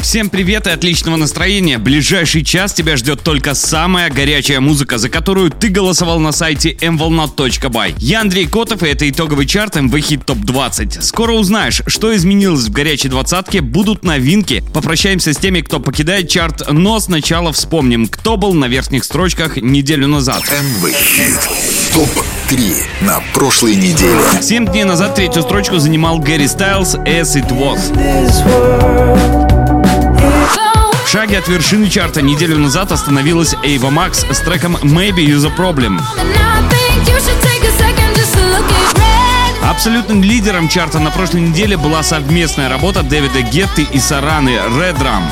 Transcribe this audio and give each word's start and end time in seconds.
Всем 0.00 0.30
привет 0.30 0.66
и 0.66 0.70
отличного 0.70 1.16
настроения. 1.16 1.76
Ближайший 1.78 2.44
час 2.44 2.72
тебя 2.72 2.96
ждет 2.96 3.22
только 3.22 3.54
самая 3.54 4.10
горячая 4.10 4.60
музыка, 4.60 4.96
за 4.96 5.08
которую 5.08 5.50
ты 5.50 5.68
голосовал 5.68 6.18
на 6.20 6.32
сайте 6.32 6.72
mvolnot.by. 6.72 7.94
Я 7.98 8.20
Андрей 8.20 8.46
Котов, 8.46 8.82
и 8.82 8.86
это 8.86 9.08
итоговый 9.10 9.46
чарт 9.46 9.76
MV 9.76 9.90
Hit 9.90 10.24
Top 10.24 10.44
20. 10.44 11.04
Скоро 11.04 11.32
узнаешь, 11.32 11.82
что 11.86 12.14
изменилось 12.16 12.66
в 12.66 12.70
горячей 12.70 13.08
двадцатке, 13.08 13.60
будут 13.60 14.04
новинки. 14.04 14.64
Попрощаемся 14.72 15.32
с 15.32 15.36
теми, 15.36 15.60
кто 15.60 15.80
покидает 15.80 16.28
чарт, 16.28 16.70
но 16.70 17.00
сначала 17.00 17.52
вспомним, 17.52 18.06
кто 18.06 18.36
был 18.36 18.54
на 18.54 18.66
верхних 18.66 19.04
строчках 19.04 19.56
неделю 19.56 20.06
назад. 20.06 20.42
МВ 20.42 20.90
Хит 20.92 21.48
ТОП-3 21.92 22.74
на 23.02 23.20
прошлой 23.34 23.74
неделе. 23.76 24.20
Семь 24.40 24.66
дней 24.66 24.84
назад 24.84 25.16
третью 25.16 25.42
строчку 25.42 25.78
занимал 25.78 26.18
Гэри 26.18 26.46
Стайлз 26.46 26.94
«As 26.94 27.34
It 27.34 27.48
Was». 27.50 29.47
В 31.08 31.10
шаге 31.10 31.38
от 31.38 31.48
вершины 31.48 31.88
чарта 31.88 32.20
неделю 32.20 32.58
назад 32.58 32.92
остановилась 32.92 33.54
Эйва 33.62 33.88
Макс 33.88 34.26
с 34.30 34.40
треком 34.40 34.76
Maybe 34.82 35.24
You're 35.24 35.38
the 35.38 35.56
Problem. 35.56 35.98
Абсолютным 39.62 40.22
лидером 40.22 40.68
чарта 40.68 40.98
на 40.98 41.10
прошлой 41.10 41.40
неделе 41.40 41.78
была 41.78 42.02
совместная 42.02 42.68
работа 42.68 43.02
Дэвида 43.02 43.40
Гетты 43.40 43.88
и 43.90 43.98
Сараны 43.98 44.50
Red 44.50 44.98
Rum. 45.00 45.22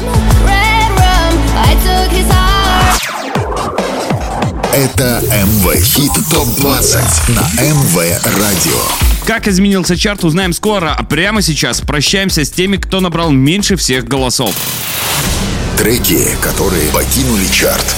Это 4.73 5.23
МВ 5.27 5.85
Хит 5.85 6.13
ТОП-20 6.31 7.33
на 7.35 7.63
МВ 7.63 7.97
Радио. 8.25 8.81
Как 9.27 9.47
изменился 9.47 9.95
чарт, 9.95 10.25
узнаем 10.25 10.55
скоро, 10.55 10.95
а 10.99 11.03
прямо 11.03 11.43
сейчас 11.43 11.83
прощаемся 11.83 12.47
с 12.47 12.51
теми, 12.51 12.79
кто 12.79 13.01
набрал 13.01 13.31
меньше 13.31 13.77
всех 13.77 14.05
голосов. 14.09 14.55
Треки, 15.77 16.27
которые 16.41 16.89
покинули 16.91 17.47
чарт. 17.47 17.95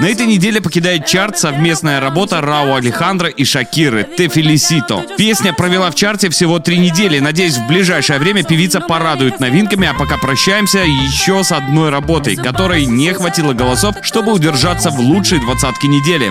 На 0.00 0.06
этой 0.08 0.26
неделе 0.26 0.60
покидает 0.60 1.06
чарт 1.06 1.38
совместная 1.38 2.00
работа 2.00 2.40
Рау 2.40 2.74
Алехандро 2.74 3.28
и 3.28 3.44
Шакиры 3.44 4.08
«Те 4.16 4.28
Фелисито». 4.28 5.04
Песня 5.16 5.52
провела 5.52 5.90
в 5.90 5.94
чарте 5.94 6.28
всего 6.28 6.58
три 6.58 6.78
недели. 6.78 7.20
Надеюсь, 7.20 7.56
в 7.56 7.66
ближайшее 7.68 8.18
время 8.18 8.42
певица 8.42 8.80
порадует 8.80 9.38
новинками, 9.38 9.86
а 9.86 9.94
пока 9.94 10.18
прощаемся 10.18 10.80
еще 10.80 11.44
с 11.44 11.52
одной 11.52 11.90
работой, 11.90 12.34
которой 12.34 12.84
не 12.86 13.12
хватило 13.12 13.52
голосов, 13.52 13.94
чтобы 14.02 14.32
удержаться 14.32 14.90
в 14.90 14.98
лучшей 14.98 15.38
двадцатке 15.38 15.86
недели. 15.86 16.30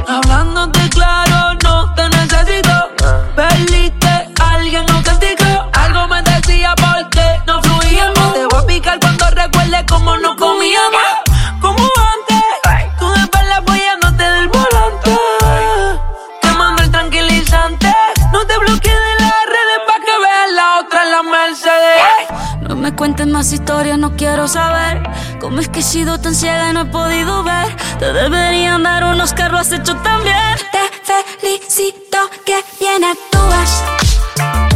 Cuentes 23.01 23.25
más 23.25 23.51
historias, 23.51 23.97
no 23.97 24.15
quiero 24.15 24.47
saber 24.47 25.01
Cómo 25.39 25.59
es 25.59 25.67
que 25.67 25.79
he 25.79 25.81
sido 25.81 26.19
tan 26.19 26.35
ciega 26.35 26.69
y 26.69 26.73
no 26.73 26.81
he 26.81 26.85
podido 26.85 27.43
ver. 27.43 27.75
Te 27.97 28.13
deberían 28.13 28.83
dar 28.83 29.03
unos 29.05 29.33
carros, 29.33 29.61
has 29.61 29.71
hecho 29.71 29.95
tan 30.03 30.21
bien 30.21 30.55
Te 30.71 31.39
felicito 31.39 32.19
que 32.45 32.63
bien 32.79 33.03
actúas. 33.03 33.83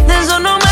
De 0.07 0.19
eso 0.23 0.39
no 0.39 0.57
me 0.57 0.64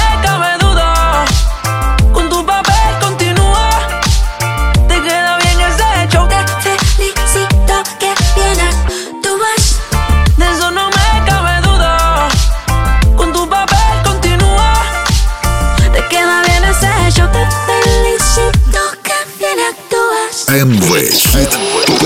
МВ 20.54 21.12
Хит 21.12 21.50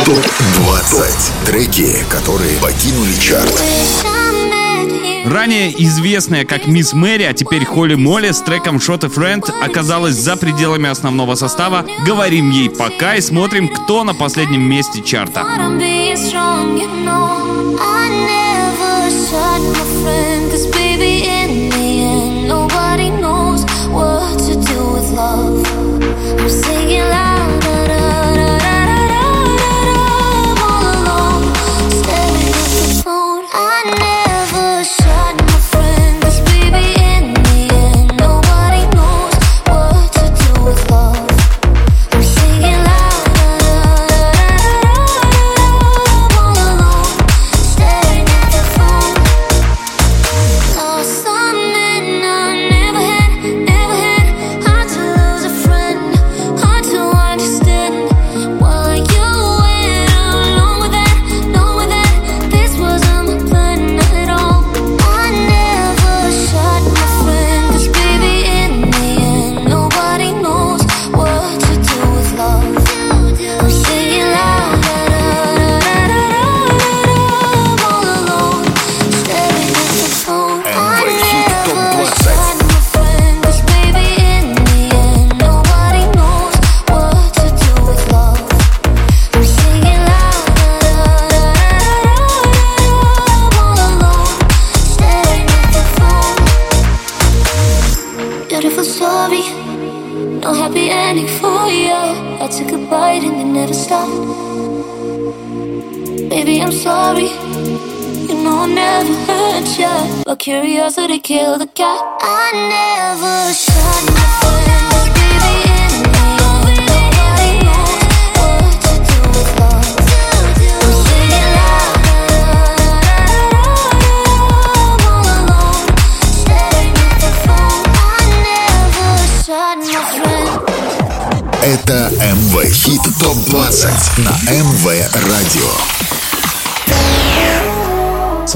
ТОП-20. 0.06 1.46
Треки, 1.46 1.98
которые 2.10 2.58
покинули 2.60 3.14
чарт. 3.20 3.62
Ранее 5.26 5.74
известная 5.84 6.46
как 6.46 6.66
Мисс 6.66 6.94
Мэри, 6.94 7.24
а 7.24 7.34
теперь 7.34 7.66
Холли 7.66 7.96
Молли 7.96 8.32
с 8.32 8.40
треком 8.40 8.78
Shot 8.78 9.04
a 9.04 9.10
Friend 9.10 9.44
оказалась 9.62 10.16
за 10.16 10.38
пределами 10.38 10.88
основного 10.88 11.36
состава. 11.36 11.86
Говорим 12.06 12.50
ей 12.50 12.70
пока 12.70 13.16
и 13.16 13.22
смотрим, 13.22 13.68
кто 13.68 14.06
на 14.06 14.14
последнем 14.14 14.62
месте 14.62 15.02
чарта. 15.02 15.44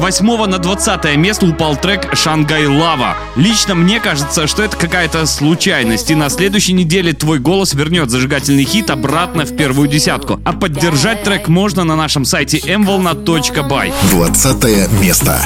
8 0.01 0.47
на 0.47 0.57
20 0.57 1.15
место 1.15 1.45
упал 1.45 1.75
трек 1.75 2.15
«Шангай 2.15 2.65
Лава». 2.65 3.15
Лично 3.35 3.75
мне 3.75 3.99
кажется, 3.99 4.47
что 4.47 4.63
это 4.63 4.75
какая-то 4.75 5.27
случайность, 5.27 6.09
и 6.09 6.15
на 6.15 6.29
следующей 6.29 6.73
неделе 6.73 7.13
твой 7.13 7.37
голос 7.37 7.75
вернет 7.75 8.09
зажигательный 8.09 8.63
хит 8.63 8.89
обратно 8.89 9.45
в 9.45 9.55
первую 9.55 9.87
десятку. 9.87 10.39
А 10.43 10.53
поддержать 10.53 11.21
трек 11.21 11.49
можно 11.49 11.83
на 11.83 11.95
нашем 11.95 12.25
сайте 12.25 12.57
mvolna.by. 12.57 13.93
20 14.09 14.91
место. 14.99 15.39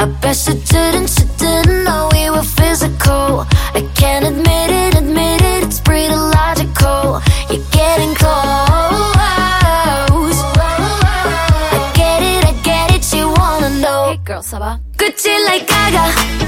I 0.00 0.06
bet 0.20 0.36
didn't, 0.64 1.84
know 1.84 2.08
we 2.12 2.30
were 2.30 2.42
physical. 2.42 3.46
I 3.74 3.82
can't 3.94 4.26
admit 4.26 4.70
it, 4.70 4.96
admit 4.96 5.40
it, 5.40 5.64
it's 5.64 5.80
pretty 5.80 6.14
logical. 6.14 6.37
Ça 14.58 14.64
va? 14.64 14.78
Gucci 14.98 15.30
like 15.46 15.66
Gaga, 15.68 16.47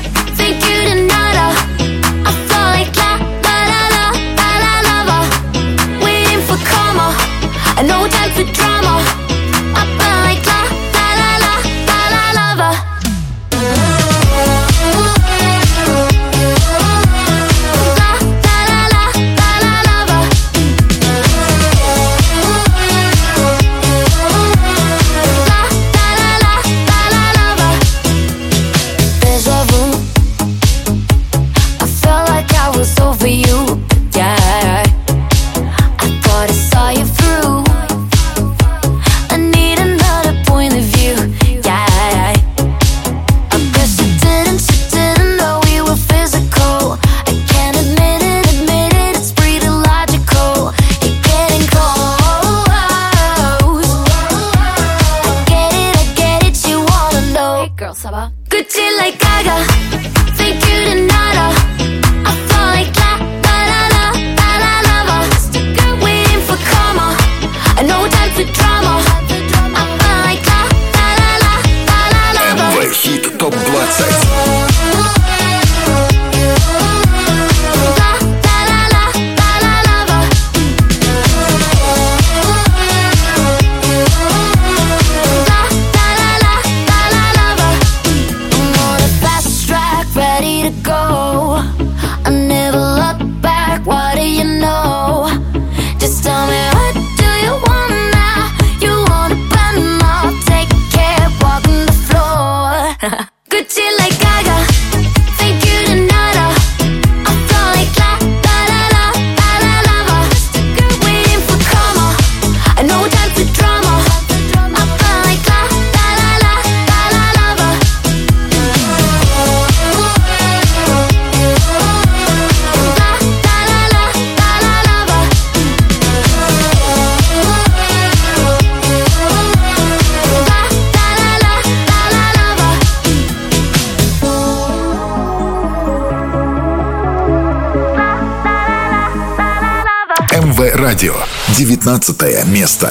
15 141.80 142.44
место. 142.52 142.88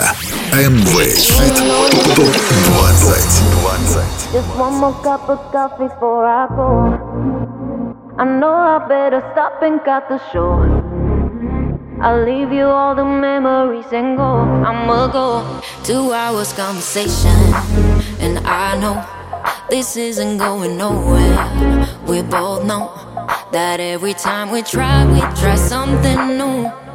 МВ. 0.52 1.00
Топ 9.36 9.60
20. 9.60 10.30
I'll 12.02 12.24
leave 12.24 12.52
you 12.54 12.66
all 12.66 12.96
the 12.96 13.04
memories 13.04 13.92
and 13.92 14.18
go. 14.18 14.42
I'ma 14.66 15.08
go. 15.08 15.44
Two 15.84 16.14
hours 16.14 16.54
conversation, 16.54 17.36
and 18.22 18.40
I 18.46 18.78
know 18.80 19.04
this 19.70 19.98
isn't 19.98 20.38
going 20.38 20.78
nowhere. 20.78 21.86
We 22.08 22.22
both 22.24 22.64
know 22.64 22.90
that 23.52 23.80
every 23.80 24.14
time 24.14 24.50
we 24.50 24.62
try, 24.64 25.06
we 25.06 25.20
try 25.36 25.56
something 25.56 26.38
new. 26.38 26.89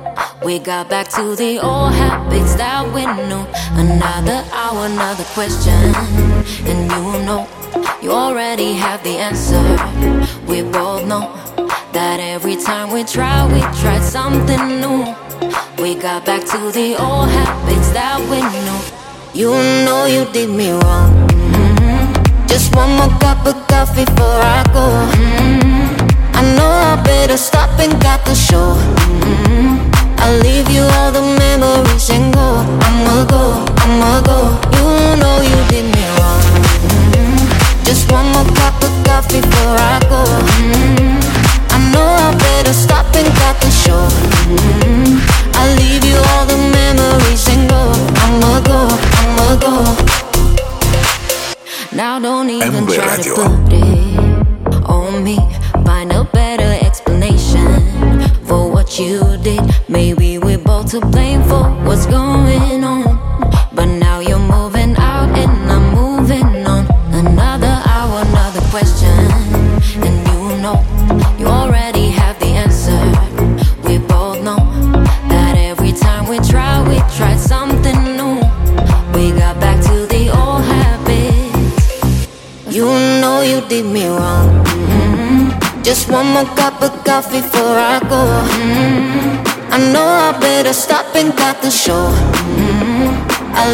We 0.45 0.59
got 0.59 0.89
back 0.89 1.09
to 1.11 1.35
the 1.37 1.59
old 1.59 1.93
habits 1.95 2.55
that 2.57 2.85
we 2.95 3.07
knew. 3.07 3.47
Another 3.81 4.45
hour, 4.53 4.87
another 4.87 5.25
question. 5.35 5.95
And 6.69 6.91
you 6.91 7.25
know, 7.25 7.49
you 8.03 8.11
already 8.11 8.75
have 8.75 9.03
the 9.03 9.17
answer. 9.19 9.63
We 10.47 10.63
both 10.63 11.07
know 11.07 11.33
that 11.93 12.21
every 12.21 12.57
time 12.57 12.93
we 12.93 13.05
try, 13.05 13.47
we 13.53 13.61
try 13.81 13.99
something 14.01 14.81
new. 14.81 15.15
We 15.83 15.95
got 15.95 16.25
back 16.27 16.43
to 16.53 16.71
the 16.71 16.97
old 17.01 17.29
habits 17.29 17.91
that 17.91 18.21
we 18.31 18.39
knew. 18.41 18.81
You 19.35 19.51
know 19.85 20.07
you 20.07 20.25
did 20.33 20.51
me 20.51 20.71
wrong. 20.71 21.11
Mhm. 21.29 22.47
Just 22.47 22.75
one 22.77 22.91
more 22.97 23.11
cup 23.19 23.47
of 23.47 23.57
coffee 23.67 24.05
before 24.05 24.41
I 24.59 24.63
go. 24.73 24.87
Mhm. 25.11 26.11
I 26.35 26.43
know 26.57 26.71
I 26.93 26.97
better 27.03 27.37
stop 27.37 27.71
and 27.81 27.93
got 28.01 28.25
the 28.25 28.35
show. 28.35 28.77
Mhm. 28.77 29.74
I'll 30.25 30.39
leave 30.41 30.71
you 30.71 30.83
all 30.97 31.13
the 31.13 31.21
memories 31.21 32.09
and 32.09 32.33
go. 32.33 32.49
I'ma 32.87 33.25
go, 33.25 33.43
I'ma 33.85 34.23
go. 34.23 34.39
You 34.77 35.17
know 35.21 35.37
you 35.51 35.59
did 35.69 35.85
me 35.95 36.05
wrong. 36.17 36.43
Mhm. 36.89 37.37
Just 37.85 38.11
one 38.11 38.29
more 38.33 38.49
cup 38.61 38.77
of 38.89 38.93
coffee 39.05 39.43
before 39.43 39.77
I 39.93 39.99
go. 40.13 40.23
Mhm. 40.57 41.21
I 41.77 41.79
know 41.93 42.09
I 42.27 42.31
better 42.47 42.73
stop 42.73 43.14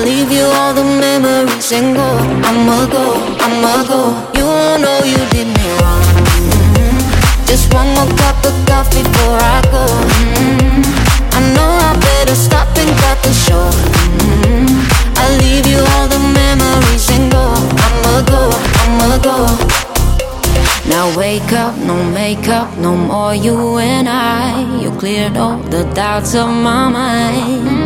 I'll 0.01 0.07
leave 0.07 0.33
you 0.33 0.45
all 0.45 0.73
the 0.73 0.83
memories 0.83 1.73
and 1.73 1.95
go. 1.95 2.09
I'ma 2.49 2.87
go, 2.87 3.21
I'ma 3.37 3.85
go. 3.85 4.01
You 4.33 4.49
know 4.81 5.05
you 5.05 5.21
did 5.29 5.49
me 5.53 5.69
wrong. 5.77 6.01
Mm-hmm. 6.25 7.45
Just 7.45 7.69
one 7.75 7.89
more 7.93 8.09
cup 8.17 8.41
of 8.49 8.57
coffee 8.65 9.03
before 9.03 9.37
I 9.37 9.61
go. 9.69 9.85
Mm-hmm. 10.25 11.37
I 11.37 11.41
know 11.53 11.71
I 11.89 11.93
better 12.01 12.35
stop 12.35 12.69
and 12.81 12.89
cut 13.03 13.21
the 13.21 13.35
show. 13.45 13.69
Mm-hmm. 14.25 15.21
I'll 15.21 15.37
leave 15.45 15.67
you 15.67 15.85
all 15.93 16.09
the 16.09 16.23
memories 16.33 17.07
and 17.13 17.31
go. 17.31 17.53
I'ma 17.85 18.25
go, 18.25 18.43
I'ma 18.81 19.19
go. 19.21 19.37
Now 20.89 21.15
wake 21.15 21.53
up, 21.53 21.77
no 21.77 22.03
makeup, 22.11 22.75
no 22.79 22.97
more 22.97 23.35
you 23.35 23.77
and 23.77 24.09
I. 24.09 24.81
You 24.81 24.93
cleared 24.93 25.37
all 25.37 25.59
the 25.59 25.85
doubts 25.93 26.35
of 26.35 26.49
my 26.49 26.89
mind. 26.89 27.80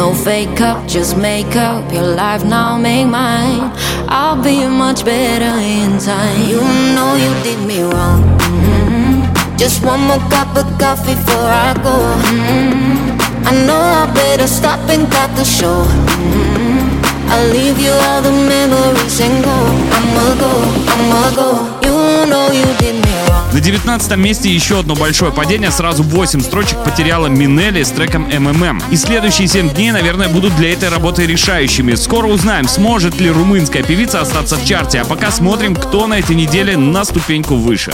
No 0.00 0.14
fake 0.14 0.62
up, 0.62 0.88
just 0.88 1.18
make 1.18 1.54
up 1.56 1.92
your 1.92 2.14
life 2.16 2.42
now, 2.42 2.78
make 2.78 3.06
mine. 3.06 3.70
I'll 4.08 4.42
be 4.42 4.66
much 4.66 5.04
better 5.04 5.54
in 5.60 5.98
time. 5.98 6.40
You 6.48 6.62
know 6.96 7.10
you 7.24 7.30
did 7.44 7.60
me 7.68 7.82
wrong. 7.82 8.22
Mm-hmm. 8.38 9.56
Just 9.58 9.84
one 9.84 10.00
more 10.08 10.24
cup 10.32 10.56
of 10.56 10.64
coffee 10.80 11.14
before 11.14 11.50
I 11.68 11.74
go. 11.84 11.96
Mm-hmm. 12.32 13.46
I 13.48 13.52
know 13.66 13.82
I 14.00 14.10
better 14.14 14.46
stop 14.46 14.80
and 14.88 15.04
cut 15.12 15.36
the 15.36 15.44
show. 15.44 15.84
Mm-hmm. 15.84 17.30
I'll 17.32 17.48
leave 17.52 17.78
you 17.78 17.92
all 17.92 18.22
the 18.22 18.32
memories 18.32 19.20
and 19.20 19.44
go. 19.44 19.58
I'ma 19.98 20.26
go, 20.40 20.52
I'ma 20.96 21.24
go. 21.36 21.50
You 21.84 22.24
know 22.24 22.46
you 22.50 22.64
did 22.80 23.04
me 23.04 23.14
wrong. 23.28 23.39
На 23.52 23.60
19 23.60 24.16
месте 24.16 24.48
еще 24.48 24.78
одно 24.78 24.94
большое 24.94 25.32
падение. 25.32 25.70
Сразу 25.70 26.02
8 26.02 26.40
строчек 26.40 26.82
потеряла 26.84 27.26
Минелли 27.26 27.82
с 27.82 27.90
треком 27.90 28.28
MMM. 28.28 28.82
И 28.90 28.96
следующие 28.96 29.48
7 29.48 29.70
дней, 29.70 29.90
наверное, 29.90 30.28
будут 30.28 30.56
для 30.56 30.72
этой 30.72 30.88
работы 30.88 31.26
решающими. 31.26 31.94
Скоро 31.94 32.26
узнаем, 32.26 32.68
сможет 32.68 33.20
ли 33.20 33.30
румынская 33.30 33.82
певица 33.82 34.20
остаться 34.20 34.56
в 34.56 34.64
чарте. 34.64 35.00
А 35.00 35.04
пока 35.04 35.30
смотрим, 35.30 35.74
кто 35.74 36.06
на 36.06 36.18
этой 36.18 36.36
неделе 36.36 36.76
на 36.76 37.04
ступеньку 37.04 37.56
выше. 37.56 37.92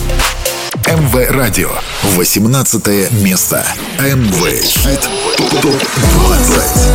МВ 0.86 1.30
Радио. 1.30 1.70
18 2.14 3.10
место. 3.22 3.64
МВ 3.98 4.62
Хит 4.62 5.08
ТОП 5.62 5.82
20. 6.12 6.86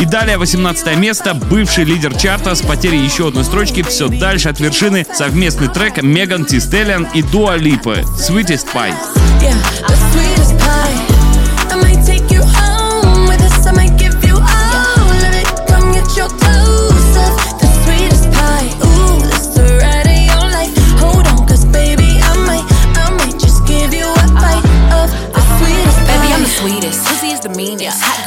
И 0.00 0.04
далее 0.04 0.38
18 0.38 0.96
место, 0.96 1.34
бывший 1.34 1.84
лидер 1.84 2.14
чарта 2.16 2.54
с 2.54 2.62
потерей 2.62 3.04
еще 3.04 3.28
одной 3.28 3.44
строчки, 3.44 3.82
все 3.82 4.08
дальше 4.08 4.48
от 4.48 4.60
вершины. 4.60 5.06
Совместный 5.12 5.68
трек 5.68 6.02
Меган 6.02 6.44
Тистеллиан 6.44 7.06
и 7.14 7.22
Дуа 7.22 7.56
Липы. 7.56 8.04
«Sweetest 8.18 8.66
Pie». 8.74 8.94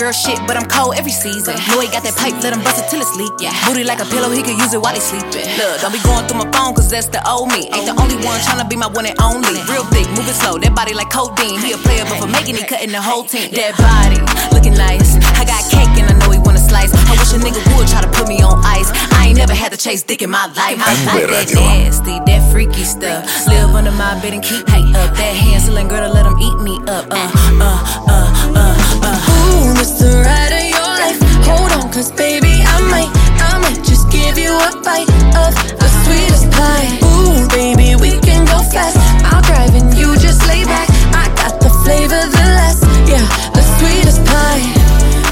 Girl 0.07 0.15
shit, 0.15 0.39
but 0.47 0.55
I'm 0.55 0.67
cold 0.71 0.95
every 0.95 1.11
season. 1.11 1.59
Know 1.67 1.83
he 1.83 1.91
got 1.91 2.03
that 2.07 2.15
pipe, 2.15 2.39
let 2.39 2.55
him 2.55 2.63
bust 2.63 2.79
it 2.79 2.87
till 2.87 3.03
it's 3.03 3.11
leak. 3.19 3.33
Yeah. 3.43 3.51
Booty 3.67 3.83
like 3.83 3.99
a 3.99 4.07
pillow, 4.07 4.31
he 4.31 4.39
could 4.39 4.55
use 4.55 4.71
it 4.71 4.79
while 4.79 4.95
he 4.95 5.03
sleeping. 5.03 5.43
Look, 5.59 5.83
don't 5.83 5.91
be 5.91 5.99
going 5.99 6.23
through 6.31 6.47
my 6.47 6.49
phone, 6.55 6.71
cause 6.71 6.87
that's 6.87 7.11
the 7.11 7.19
old 7.27 7.51
me. 7.51 7.67
Ain't 7.75 7.83
the 7.83 7.95
only 7.99 8.15
one 8.23 8.39
tryna 8.47 8.71
be 8.71 8.79
my 8.79 8.87
one 8.87 9.03
and 9.03 9.19
only. 9.19 9.59
Real 9.67 9.83
thick, 9.91 10.07
moving 10.15 10.31
slow, 10.31 10.55
that 10.63 10.71
body 10.71 10.95
like 10.95 11.11
codeine. 11.11 11.59
He 11.59 11.75
a 11.75 11.79
player, 11.83 12.07
but 12.07 12.23
for 12.23 12.29
making 12.31 12.55
it, 12.55 12.71
cutting 12.71 12.95
the 12.95 13.03
whole 13.03 13.27
team. 13.27 13.51
That 13.51 13.75
body, 13.75 14.23
looking 14.55 14.79
nice. 14.79 15.19
I 15.35 15.43
got 15.43 15.59
cake 15.67 15.91
and 15.99 16.07
I 16.07 16.15
know 16.23 16.31
he 16.31 16.39
wanna 16.39 16.63
slice. 16.63 16.95
I 16.95 17.11
wish 17.19 17.35
a 17.35 17.39
nigga 17.43 17.59
would 17.75 17.91
try 17.91 17.99
to 17.99 18.11
put 18.15 18.31
me 18.31 18.39
on 18.39 18.63
ice. 18.63 18.87
I 19.11 19.27
ain't 19.27 19.37
never 19.37 19.53
had 19.53 19.75
to 19.75 19.77
chase 19.77 20.07
dick 20.07 20.23
in 20.23 20.31
my 20.31 20.47
life. 20.55 20.79
I 20.79 20.95
like 21.03 21.27
that 21.27 21.51
nasty, 21.51 22.15
that 22.31 22.47
freaky 22.47 22.87
stuff. 22.87 23.27
Live 23.51 23.75
under 23.75 23.91
my 23.91 24.15
bed 24.23 24.31
and 24.31 24.43
keep 24.43 24.63
me 24.71 24.87
up. 24.95 25.11
That 25.19 25.35
hand 25.35 25.67
girl 25.89 25.99
to 25.99 26.11
let 26.11 26.25
him 26.25 26.39
eat 26.39 26.57
me 26.63 26.79
up. 26.87 27.11
Uh, 27.11 27.27
uh, 27.59 28.07
uh, 28.07 28.53
uh. 28.55 28.86
Ooh, 29.29 29.73
the 29.99 30.21
ride 30.25 30.53
of 30.53 30.65
your 30.69 30.91
life. 31.01 31.19
Hold 31.47 31.71
baby, 32.15 32.61
I 32.61 32.77
might, 32.93 33.11
I 33.41 33.57
might 33.57 33.81
just 33.83 34.09
give 34.11 34.37
you 34.37 34.53
a 34.53 34.71
bite 34.85 35.09
of 35.33 35.51
the 35.81 35.89
sweetest 36.03 36.51
pie. 36.51 36.89
Ooh, 37.01 37.47
baby, 37.49 37.95
we 37.95 38.19
can 38.21 38.45
go 38.45 38.59
fast. 38.69 38.97
I'll 39.25 39.41
drive 39.41 39.73
and 39.73 39.93
you 39.97 40.13
just 40.17 40.45
lay 40.47 40.63
back. 40.63 40.87
I 41.15 41.25
got 41.41 41.59
the 41.59 41.71
flavor, 41.83 42.21
the 42.29 42.45
last, 42.59 42.83
yeah, 43.09 43.25
the 43.57 43.63
sweetest 43.79 44.21
pie. 44.29 44.61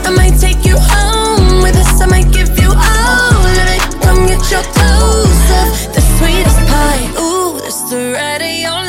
I 0.08 0.12
might 0.16 0.40
take 0.40 0.66
you 0.66 0.78
home 0.78 1.62
with 1.62 1.76
us. 1.76 2.02
I 2.02 2.08
might 2.08 2.32
give 2.32 2.50
you 2.58 2.72
all 2.72 3.42
of 3.46 3.68
it. 3.76 3.82
Come 4.02 4.26
get 4.26 4.42
your 4.50 4.66
toes 4.74 5.42
up, 5.62 5.70
the 5.94 6.02
sweetest 6.18 6.60
pie. 6.66 7.06
Ooh, 7.22 7.45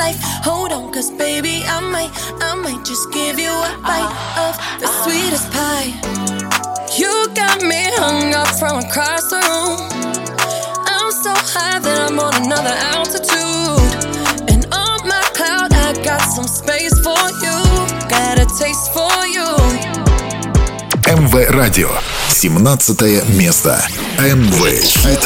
life. 0.07 0.21
Hold 0.49 0.73
on, 0.73 0.93
cause 0.93 1.11
baby, 1.11 1.57
I 1.77 1.81
might, 1.81 2.13
I 2.49 2.55
might 2.55 2.83
just 2.85 3.07
give 3.13 3.39
you 3.39 3.51
a 3.51 3.73
bite 3.89 4.11
uh-huh. 4.11 4.45
of 4.47 4.55
the 4.81 4.89
uh-huh. 4.89 5.03
sweetest 5.03 5.47
pie. 5.57 5.91
You 7.01 7.13
got 7.35 7.59
me 7.71 7.83
hung 8.01 8.33
up 8.41 8.51
from 8.61 8.75
across 8.87 9.25
the 9.33 9.41
room. 9.49 9.79
I'm 10.95 11.11
so 11.25 11.33
high 11.55 11.79
that 11.87 11.99
I'm 12.07 12.19
on 12.27 12.35
another 12.45 12.77
altitude. 12.95 13.91
And 14.53 14.63
on 14.85 14.99
my 15.13 15.25
cloud, 15.37 15.71
I 15.87 15.91
got 16.11 16.23
some 16.37 16.49
space 16.61 16.97
for 17.07 17.25
you. 17.45 17.59
Got 18.09 18.39
a 18.45 18.47
taste 18.61 18.87
for 18.93 18.95
you. 18.95 18.96
МВ 18.96 18.96
Радио. 21.57 21.89
17 22.29 23.31
место. 23.39 23.83
МВ 24.19 24.83
Хит 24.83 25.21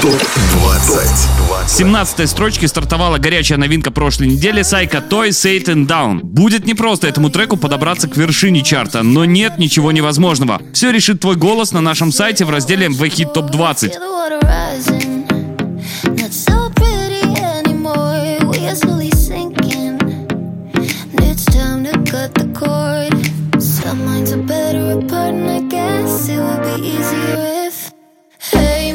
ТОП 0.00 0.22
20. 0.52 1.70
17 1.70 2.30
строчке 2.30 2.66
стартовала 2.66 3.18
горячая 3.18 3.58
новинка 3.58 3.90
прошлой 3.90 4.28
недели 4.28 4.62
Сайка 4.62 5.02
Той 5.02 5.28
Satan 5.30 5.86
Down. 5.86 6.20
Будет 6.22 6.64
непросто 6.64 7.06
этому 7.06 7.28
треку 7.28 7.58
подобраться 7.58 8.08
к 8.08 8.16
вершине 8.16 8.62
чарта, 8.62 9.02
но 9.02 9.26
нет 9.26 9.58
ничего 9.58 9.92
невозможного. 9.92 10.62
Все 10.72 10.90
решит 10.92 11.20
твой 11.20 11.36
голос 11.36 11.72
на 11.72 11.82
нашем 11.82 12.10
сайте 12.10 12.46
в 12.46 12.50
разделе 12.50 12.86
MV 12.86 13.10
Hit 13.10 13.34
Top 13.34 13.50
20. 13.50 13.92
Some 18.72 19.05
guess 26.16 26.28
it 26.30 26.38
would 26.38 26.62
be 26.62 26.88
easier 26.88 27.66
if 27.66 27.92
all 28.54 28.85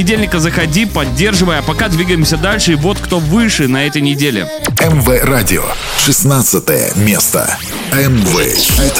понедельника 0.00 0.40
заходи, 0.40 0.86
поддерживай, 0.86 1.58
а 1.58 1.62
пока 1.62 1.88
двигаемся 1.88 2.38
дальше. 2.38 2.72
И 2.72 2.74
вот 2.74 2.98
кто 2.98 3.18
выше 3.18 3.68
на 3.68 3.86
этой 3.86 4.00
неделе. 4.00 4.48
МВ 4.80 5.24
Радио. 5.24 5.62
16 5.98 6.96
место. 6.96 7.58
МВ 7.92 8.56
Хит 8.56 8.94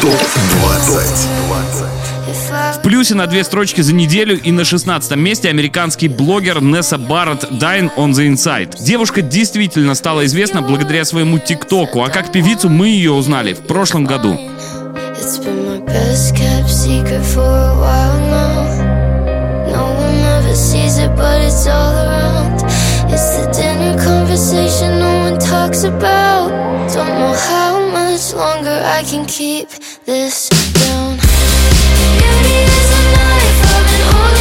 ТОП 0.00 0.20
20. 0.62 1.02
If 2.28 2.52
I 2.52 2.74
В 2.74 2.82
плюсе 2.82 3.16
на 3.16 3.26
две 3.26 3.42
строчки 3.42 3.80
за 3.80 3.92
неделю 3.92 4.40
и 4.40 4.52
на 4.52 4.64
16 4.64 5.16
месте 5.16 5.48
американский 5.48 6.06
блогер 6.06 6.62
Несса 6.62 6.96
Барретт 6.96 7.50
Dine 7.50 7.90
on 7.96 8.12
the 8.12 8.32
Inside. 8.32 8.76
Девушка 8.80 9.22
действительно 9.22 9.96
стала 9.96 10.26
известна 10.26 10.62
благодаря 10.62 11.04
своему 11.04 11.40
ТикТоку, 11.40 12.04
а 12.04 12.08
как 12.08 12.30
певицу 12.30 12.68
мы 12.68 12.90
ее 12.90 13.10
узнали 13.10 13.52
в 13.52 13.62
прошлом 13.66 14.04
году. 14.04 14.38
It's 15.18 15.38
been 15.42 15.66
my 15.66 15.84
best 15.86 16.36
kept 16.36 16.70
secret 16.70 17.24
for 17.24 17.42
a 17.42 17.74
while 17.74 18.20
now. 18.30 18.85
Sees 20.66 20.98
it, 20.98 21.14
but 21.14 21.40
it's 21.42 21.64
all 21.68 21.94
around. 21.94 22.60
It's 23.08 23.36
the 23.36 23.46
dinner 23.54 23.96
conversation 24.02 24.98
no 24.98 25.30
one 25.30 25.38
talks 25.38 25.84
about. 25.84 26.48
Don't 26.92 27.14
know 27.20 27.34
how 27.34 27.88
much 27.92 28.34
longer 28.34 28.82
I 28.84 29.04
can 29.04 29.26
keep 29.26 29.68
this 30.06 30.48
down. 30.74 31.18
Beauty 32.18 32.58
is 32.66 32.90
a 32.98 33.02
knife, 33.14 33.58
I've 33.74 33.86
been 33.90 34.04
holding 34.10 34.35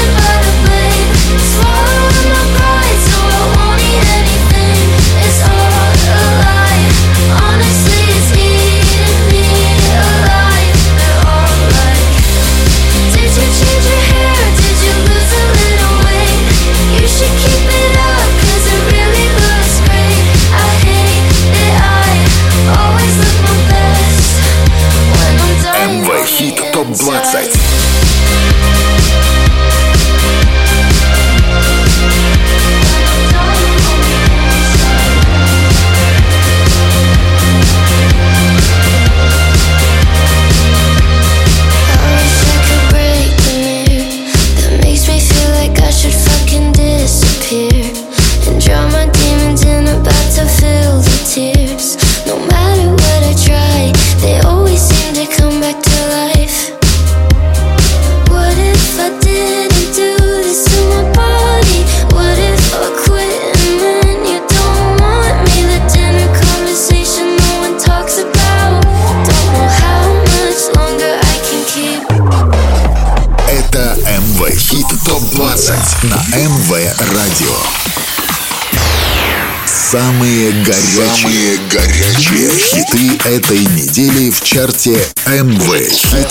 горячие, 80.96 81.16
Самые 81.16 81.58
горячие 81.70 82.52
хиты 82.52 83.28
этой 83.28 83.60
недели 83.60 84.32
в 84.32 84.42
чарте 84.42 85.06
МВ 85.26 85.90
Хит 85.92 86.30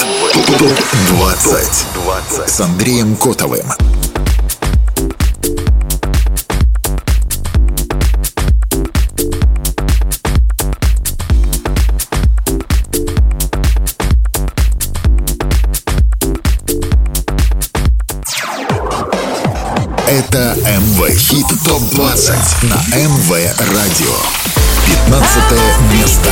ТОП 0.59 0.72
20 1.09 2.48
с 2.48 2.61
Андреем 2.61 3.14
Котовым. 3.16 3.66
Это 20.09 20.57
МВ 20.57 21.11
Хит 21.18 21.46
ТОП 21.64 21.83
20 21.92 22.31
на 22.62 22.96
МВ 22.96 23.31
Радио. 23.59 24.54
15 24.85 25.81
место. 25.92 26.29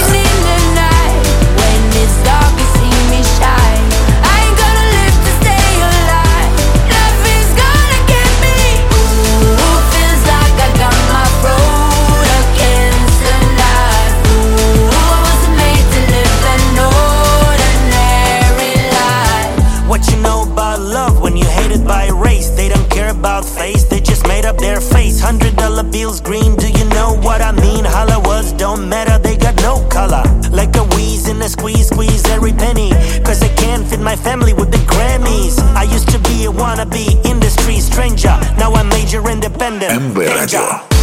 Be 36.90 37.06
a 37.06 37.12
wannabe 37.12 37.24
industry 37.26 37.80
stranger. 37.80 38.38
Now 38.58 38.72
I'm 38.74 38.88
major 38.88 39.28
independent. 39.28 39.92
МВ 39.92 41.01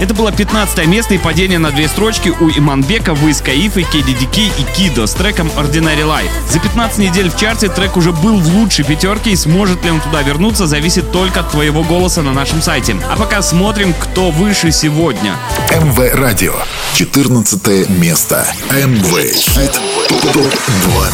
Это 0.00 0.14
было 0.14 0.32
15 0.32 0.86
место 0.86 1.14
и 1.14 1.18
падение 1.18 1.58
на 1.58 1.70
две 1.70 1.86
строчки 1.86 2.30
у 2.30 2.48
Иманбека, 2.48 3.12
Виз 3.12 3.42
Каифы, 3.42 3.82
Кеди 3.82 4.14
Дики 4.14 4.50
и 4.58 4.62
Кидо 4.74 5.06
с 5.06 5.12
треком 5.12 5.48
Ordinary 5.56 6.04
Life. 6.04 6.30
За 6.48 6.58
15 6.58 6.98
недель 6.98 7.28
в 7.28 7.36
чарте 7.36 7.68
трек 7.68 7.98
уже 7.98 8.12
был 8.12 8.40
в 8.40 8.54
лучшей 8.54 8.84
пятерке 8.84 9.32
и 9.32 9.36
сможет 9.36 9.84
ли 9.84 9.90
он 9.90 10.00
туда 10.00 10.22
вернуться, 10.22 10.66
зависит 10.66 11.12
только 11.12 11.40
от 11.40 11.50
твоего 11.50 11.82
голоса 11.82 12.22
на 12.22 12.32
нашем 12.32 12.62
сайте. 12.62 12.96
А 13.10 13.16
пока 13.16 13.42
смотрим, 13.42 13.92
кто 13.92 14.30
выше 14.30 14.72
сегодня. 14.72 15.36
МВ 15.70 16.14
Радио. 16.14 16.54
14 16.94 17.90
место. 17.90 18.46
МВ 18.70 19.34
Хит 19.34 19.78
ТОП 20.08 20.46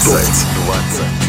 20. 0.04 1.25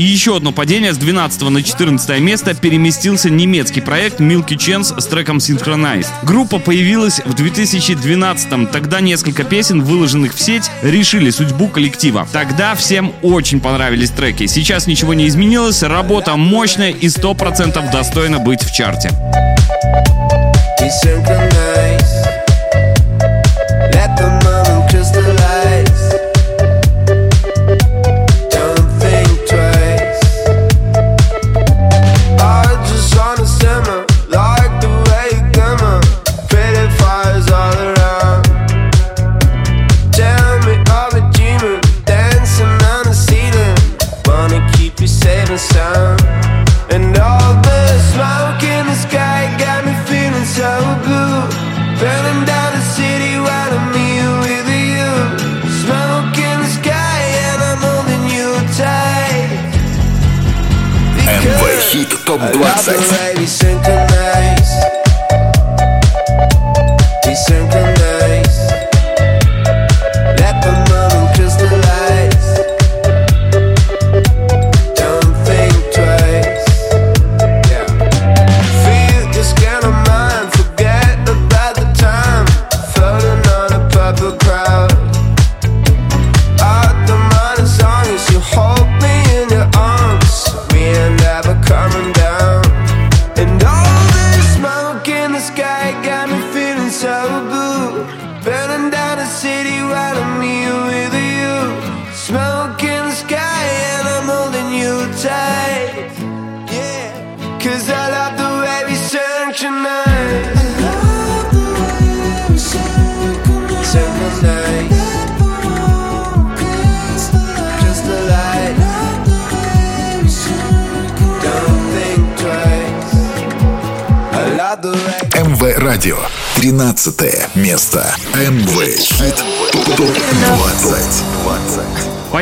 И 0.00 0.02
еще 0.02 0.34
одно 0.34 0.50
падение 0.50 0.94
с 0.94 0.96
12 0.96 1.42
на 1.50 1.62
14 1.62 2.20
место 2.20 2.54
переместился 2.54 3.28
немецкий 3.28 3.82
проект 3.82 4.18
Milky 4.18 4.56
Chance 4.56 4.98
с 4.98 5.04
треком 5.04 5.36
Synchronized. 5.36 6.08
Группа 6.22 6.58
появилась 6.58 7.20
в 7.22 7.34
2012-м. 7.34 8.68
Тогда 8.68 9.02
несколько 9.02 9.44
песен, 9.44 9.82
выложенных 9.82 10.32
в 10.32 10.40
сеть, 10.40 10.70
решили 10.80 11.28
судьбу 11.28 11.68
коллектива. 11.68 12.26
Тогда 12.32 12.74
всем 12.74 13.12
очень 13.20 13.60
понравились 13.60 14.08
треки. 14.08 14.46
Сейчас 14.46 14.86
ничего 14.86 15.12
не 15.12 15.28
изменилось, 15.28 15.82
работа 15.82 16.34
мощная 16.34 16.92
и 16.92 17.08
100% 17.08 17.92
достойна 17.92 18.38
быть 18.38 18.62
в 18.62 18.72
чарте. 18.72 19.10
Desynchronize. 20.80 21.49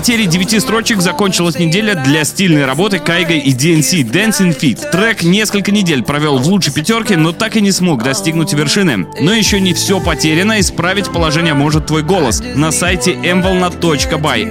Потери 0.08 0.24
девяти 0.24 0.58
строчек 0.58 1.02
закончилась 1.02 1.58
неделя 1.58 1.94
для 1.94 2.24
стильной 2.24 2.64
работы 2.64 2.98
Кайга 2.98 3.34
и 3.34 3.52
DNC 3.52 4.10
Dancing 4.10 4.58
Feet. 4.58 4.90
Трек 4.90 5.22
несколько 5.22 5.70
недель 5.70 6.02
провел 6.02 6.38
в 6.38 6.48
лучшей 6.48 6.72
пятерке, 6.72 7.18
но 7.18 7.32
так 7.32 7.56
и 7.56 7.60
не 7.60 7.72
смог 7.72 8.02
достигнуть 8.02 8.54
вершины. 8.54 9.06
Но 9.20 9.34
еще 9.34 9.60
не 9.60 9.74
все 9.74 10.00
потеряно, 10.00 10.60
исправить 10.60 11.12
положение 11.12 11.52
может 11.52 11.88
твой 11.88 12.02
голос 12.02 12.42
на 12.54 12.70
сайте 12.72 13.12
mvolna.by. 13.16 14.46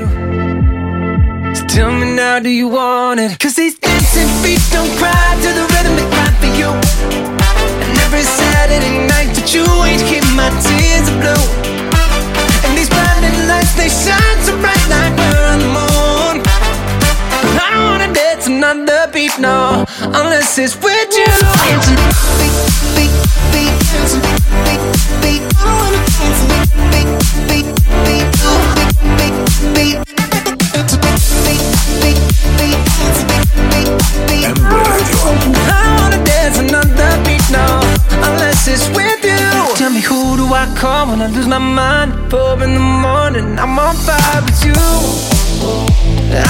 Saturday 8.24 9.08
night 9.08 9.34
that 9.34 9.54
you 9.54 9.65
ain't 9.84 10.04
keep 10.06 10.24
my 10.36 10.50
tears 10.62 11.10
blue. 11.17 11.48
And 12.63 12.78
these 12.78 12.89
blinding 12.89 13.48
lights, 13.48 13.74
they 13.74 13.89
shine 13.89 14.43
so 14.43 14.56
bright 14.62 14.77
wanna 18.62 18.86
dance 18.86 18.86
another 18.86 19.12
beat, 19.12 19.39
no, 19.39 19.86
unless 20.02 20.58
it's 20.58 20.76
with 20.76 21.17
you. 21.17 21.26
Beat, 22.38 22.54
beat, 22.96 23.12
beat, 23.52 23.74
dancing, 23.91 24.22
beat, 24.65 24.82
beat. 25.22 25.41
I 25.54 25.63
don't 25.63 25.78
wanna 25.84 26.02
dance 26.17 26.41
beat, 26.50 26.67
beat, 26.91 27.08
beat, 27.48 27.67
beat, 28.06 28.28
beat, 29.17 29.36
beat. 29.74 29.98
МВ 34.48 34.62
Радио. 34.63 35.22
I 35.70 35.86
wanna 36.00 36.20
dance 36.24 36.58
another 36.60 37.12
beat 37.26 37.46
now, 37.52 37.82
unless 38.28 38.67
it's 38.67 38.88
with 38.89 39.24
you. 39.24 39.76
Tell 39.76 39.91
me 39.91 40.02
who 40.02 40.38
do 40.38 40.46
I 40.54 40.65
call 40.76 41.08
when 41.08 41.22
I 41.22 41.28
lose 41.28 41.48
my 41.48 41.58
mind? 41.58 42.13
Four 42.32 42.63
in 42.63 42.74
the 42.74 42.80
morning, 42.80 43.60
I'm 43.60 43.78
on 43.80 43.96
fire 43.96 44.41
with 44.46 44.65
you. 44.65 44.74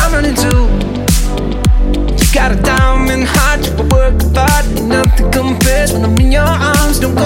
I'm 0.01 0.13
running 0.13 0.35
too. 0.35 0.66
Got 2.47 2.59
a 2.59 2.63
diamond 2.63 3.25
heart, 3.27 3.59
you 3.67 3.75
work 3.91 4.15
hard, 4.33 4.65
nothing 4.83 5.29
compares 5.31 5.91
when 5.91 6.05
I'm 6.05 6.17
in 6.17 6.31
your 6.31 6.43
arms. 6.43 6.97
Don't 6.97 7.13
go, 7.13 7.19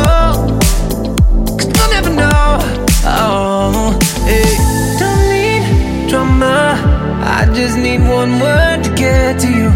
cause 1.46 1.70
you'll 1.78 1.92
never 1.92 2.10
know. 2.10 2.58
Oh, 3.06 4.00
hey. 4.26 4.58
Don't 4.98 5.30
need 5.30 6.10
drama, 6.10 6.74
I 7.22 7.46
just 7.54 7.78
need 7.78 8.02
one 8.02 8.40
word 8.40 8.84
to 8.84 8.90
get 8.96 9.40
to 9.42 9.48
you. 9.48 9.70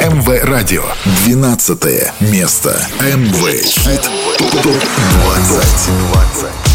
МВ 0.00 0.44
Радио. 0.44 0.84
12 1.26 2.12
место. 2.20 2.80
МВ 3.00 3.62
Хит 3.62 4.08
ТОП-20. 4.62 6.67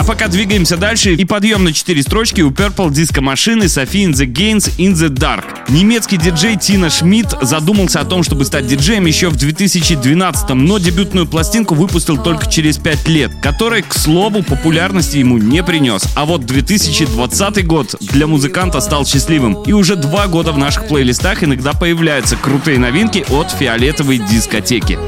А 0.00 0.02
пока 0.02 0.28
двигаемся 0.28 0.78
дальше, 0.78 1.12
и 1.12 1.26
подъем 1.26 1.62
на 1.62 1.74
4 1.74 2.02
строчки 2.02 2.40
у 2.40 2.50
Purple 2.50 2.88
Disco 2.88 3.20
машины 3.20 3.64
Sophie 3.64 4.06
in 4.06 4.12
the 4.12 4.24
Gains 4.24 4.74
in 4.78 4.94
the 4.94 5.10
Dark. 5.10 5.44
Немецкий 5.68 6.16
диджей 6.16 6.56
Тина 6.56 6.88
Шмидт 6.88 7.36
задумался 7.42 8.00
о 8.00 8.06
том, 8.06 8.22
чтобы 8.22 8.46
стать 8.46 8.66
диджеем 8.66 9.04
еще 9.04 9.28
в 9.28 9.36
2012 9.36 10.48
но 10.54 10.78
дебютную 10.78 11.26
пластинку 11.26 11.74
выпустил 11.74 12.16
только 12.16 12.50
через 12.50 12.78
5 12.78 13.08
лет, 13.08 13.30
который, 13.42 13.82
к 13.82 13.92
слову, 13.92 14.42
популярности 14.42 15.18
ему 15.18 15.36
не 15.36 15.62
принес. 15.62 16.04
А 16.16 16.24
вот 16.24 16.46
2020 16.46 17.66
год 17.66 17.94
для 18.00 18.26
музыканта 18.26 18.80
стал 18.80 19.04
счастливым. 19.04 19.64
И 19.64 19.72
уже 19.72 19.96
два 19.96 20.28
года 20.28 20.52
в 20.52 20.56
наших 20.56 20.88
плейлистах 20.88 21.44
иногда 21.44 21.74
появляются 21.74 22.36
крутые 22.36 22.78
новинки 22.78 23.26
от 23.28 23.50
фиолетовой 23.50 24.16
дискотеки. 24.16 24.98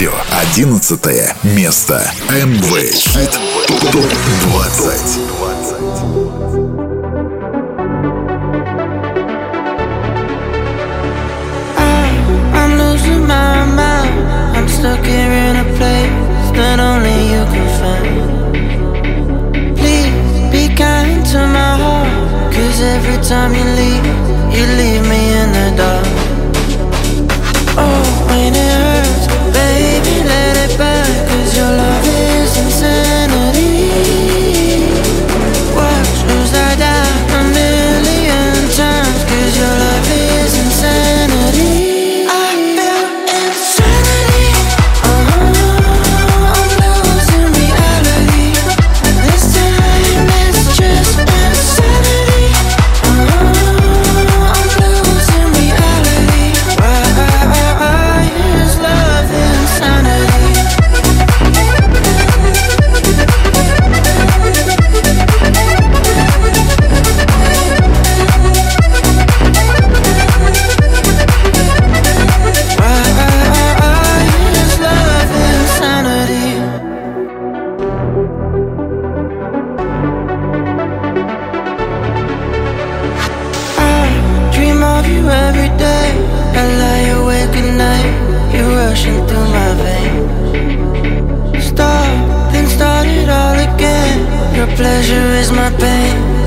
Радио. 0.00 0.14
11 0.56 1.34
место. 1.42 2.10
МВ 2.30 2.90
Хит 2.90 3.38
ТОП-20. 3.92 5.20
I'm 12.54 12.78
losing 12.78 13.26
my 13.26 13.66
mind. 13.66 14.56
I'm 14.56 14.68
stuck 14.68 15.04
here 15.04 15.32
in 15.48 15.56
a 15.56 15.64
place 15.76 16.50
that 16.56 16.80
only 16.80 17.18
you 17.32 17.44
can 17.52 17.68
find. 17.78 18.16
Please 19.76 20.14
be 20.50 20.74
kind 20.74 21.26
to 21.26 21.38
my 21.46 21.76
heart. 21.76 22.08
Cause 22.54 22.80
every 22.80 23.18
time 23.22 23.52
you 23.54 23.64
leave, 23.76 24.06
you 24.56 24.64
leave 24.80 25.04
me 25.12 25.22
in 25.42 25.52
the 25.52 25.68
dark. 25.76 26.06
Oh, 27.76 28.02
when 28.28 28.54
it 28.54 28.78
hurts, 28.82 29.26
baby, 29.54 29.89
let 30.24 30.70
it 30.70 30.78
back. 30.78 30.99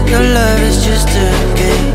Your 0.09 0.21
love 0.21 0.61
is 0.61 0.85
just 0.85 1.07
a 1.09 1.55
game. 1.57 1.92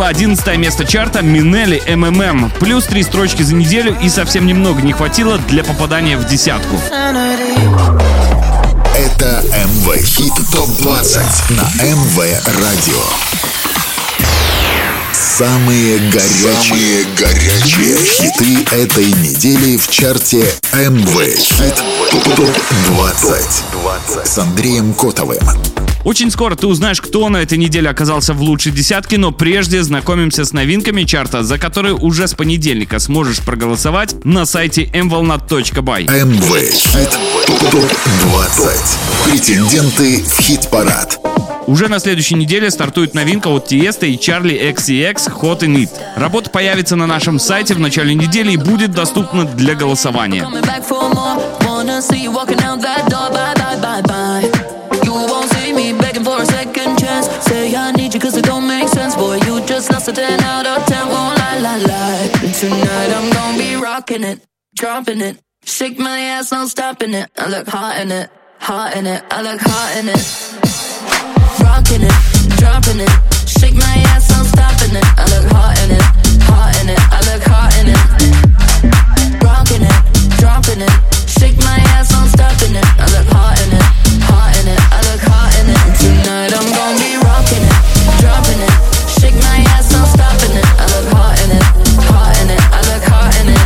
Было 0.00 0.08
11 0.08 0.56
место 0.56 0.86
чарта 0.86 1.20
Минели 1.20 1.82
МММ. 1.86 2.52
Плюс 2.58 2.86
три 2.86 3.02
строчки 3.02 3.42
за 3.42 3.54
неделю 3.54 3.94
и 4.00 4.08
совсем 4.08 4.46
немного 4.46 4.80
не 4.80 4.94
хватило 4.94 5.36
для 5.36 5.62
попадания 5.62 6.16
в 6.16 6.26
десятку. 6.26 6.80
Это 8.96 9.44
МВ 9.44 10.02
Хит 10.02 10.32
ТОП-20 10.52 11.52
на 11.52 11.84
МВ 11.84 12.16
Радио. 12.46 13.02
Самые 15.12 15.98
горячие, 15.98 16.54
Самые 16.54 17.04
горячие 17.18 17.98
хиты 17.98 18.64
этой 18.74 19.06
недели 19.06 19.76
в 19.76 19.86
чарте 19.90 20.46
МВ 20.72 21.36
Хит 21.36 21.74
ТОП-20 22.36 24.24
с 24.24 24.38
Андреем 24.38 24.94
Котовым. 24.94 25.69
Очень 26.04 26.30
скоро 26.30 26.56
ты 26.56 26.66
узнаешь, 26.66 27.00
кто 27.00 27.28
на 27.28 27.38
этой 27.38 27.58
неделе 27.58 27.90
оказался 27.90 28.32
в 28.32 28.40
лучшей 28.40 28.72
десятке, 28.72 29.18
но 29.18 29.32
прежде 29.32 29.82
знакомимся 29.82 30.44
с 30.44 30.52
новинками 30.52 31.04
чарта, 31.04 31.42
за 31.42 31.58
которые 31.58 31.94
уже 31.94 32.26
с 32.26 32.34
понедельника 32.34 32.98
сможешь 32.98 33.40
проголосовать 33.40 34.24
на 34.24 34.46
сайте 34.46 34.84
mvolnat.by. 34.84 36.04
МВ 36.24 36.72
Хит 36.72 37.18
ТОП-20. 37.46 39.30
Претенденты 39.30 40.24
в 40.24 40.40
хит-парад. 40.40 41.18
Уже 41.66 41.88
на 41.88 42.00
следующей 42.00 42.34
неделе 42.34 42.70
стартует 42.70 43.14
новинка 43.14 43.48
от 43.48 43.68
Тиеста 43.68 44.06
и 44.06 44.16
Charlie 44.16 44.74
XCX 44.74 45.40
Hot 45.40 45.60
in 45.60 45.76
It. 45.76 45.90
Работа 46.16 46.50
появится 46.50 46.96
на 46.96 47.06
нашем 47.06 47.38
сайте 47.38 47.74
в 47.74 47.78
начале 47.78 48.14
недели 48.14 48.52
и 48.52 48.56
будет 48.56 48.92
доступна 48.92 49.44
для 49.44 49.74
голосования. 49.74 50.42
Coming 50.42 50.64
back 50.64 50.82
for 50.88 51.00
cause 58.20 58.36
it 58.36 58.44
don't 58.44 58.66
make 58.66 58.88
sense. 58.88 59.16
Boy, 59.16 59.36
you 59.46 59.64
just 59.66 59.90
lost 59.92 60.08
a 60.08 60.12
10 60.12 60.40
out 60.40 60.66
of 60.66 60.84
10. 60.86 61.08
Won't 61.08 61.38
lie, 61.38 61.58
lie, 61.58 61.78
lie. 61.78 62.28
Tonight 62.60 63.10
I'm 63.16 63.30
gonna 63.32 63.58
be 63.58 63.76
rocking 63.76 64.22
it, 64.24 64.46
dropping 64.76 65.20
it. 65.20 65.40
Shake 65.64 65.98
my 65.98 66.20
ass, 66.20 66.52
no 66.52 66.66
stopping 66.66 67.14
it. 67.14 67.30
I 67.38 67.48
look 67.48 67.66
hot 67.66 67.98
in 68.00 68.10
it, 68.12 68.30
hot 68.58 68.96
in 68.96 69.06
it. 69.06 69.22
I 69.30 69.42
look 69.42 69.60
hot 69.60 69.96
in 69.98 70.08
it. 70.08 70.22
Rocking 71.64 72.02
it, 72.02 72.16
dropping 72.58 73.00
it. 73.00 73.12
Shake 73.48 73.74
my 73.74 73.94
ass, 74.12 74.28
no 74.30 74.44
stopping 74.44 74.94
it. 74.96 75.04
I 75.16 75.24
look 75.32 75.46
hot 75.52 75.78
in 75.82 75.90
it, 75.96 76.02
hot 76.44 76.76
in 76.82 76.88
it. 76.90 77.00
I 77.16 77.20
look 77.28 77.42
hot 77.52 77.72
in 77.80 77.88
it. 77.88 78.00
Rocking 79.44 79.82
it, 79.82 79.96
dropping 80.38 80.82
it. 80.82 80.94
Shake 81.28 81.56
my 81.58 81.78
ass, 81.96 82.12
I'm 82.14 82.28
stopping 82.28 82.74
it. 82.76 82.86
I 83.00 83.06
look 83.16 83.28
hot 83.32 83.56
in 83.64 83.72
it, 83.72 83.84
hot 84.28 84.52
in 84.60 84.66
it. 84.68 84.80
I 84.92 85.00
look 85.08 85.22
hot 85.24 85.50
in 85.60 85.66
it. 85.72 85.80
Tonight 86.00 86.52
I'm 86.52 86.68
gonna 86.68 87.00
be 87.00 87.16
rocking 87.16 87.64
it, 87.64 87.89
dropping 88.20 88.60
it. 88.60 88.74
Shake 89.08 89.34
my 89.34 89.58
ass, 89.74 89.92
I'm 89.94 90.06
stopping 90.06 90.56
it. 90.56 90.66
I 90.78 90.84
look 90.92 91.12
hot 91.12 91.36
in 91.44 91.50
it, 91.56 91.64
hot 92.08 92.36
in 92.40 92.50
it. 92.50 92.60
I 92.72 92.80
look 92.88 93.04
hot 93.04 93.36
in 93.40 93.48
it. 93.54 93.59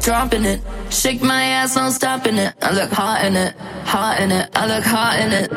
dropping 0.00 0.44
it. 0.44 0.60
Shake 0.90 1.22
my 1.22 1.42
ass, 1.42 1.76
no 1.76 1.90
stopping 1.90 2.36
it. 2.36 2.54
I 2.62 2.72
look 2.72 2.90
hot 2.90 3.24
in 3.24 3.36
it, 3.36 3.54
hot 3.84 4.20
in 4.20 4.30
it. 4.32 4.48
I 4.54 4.66
look 4.66 4.84
hot 4.84 5.18
in 5.20 5.32
it. 5.32 5.50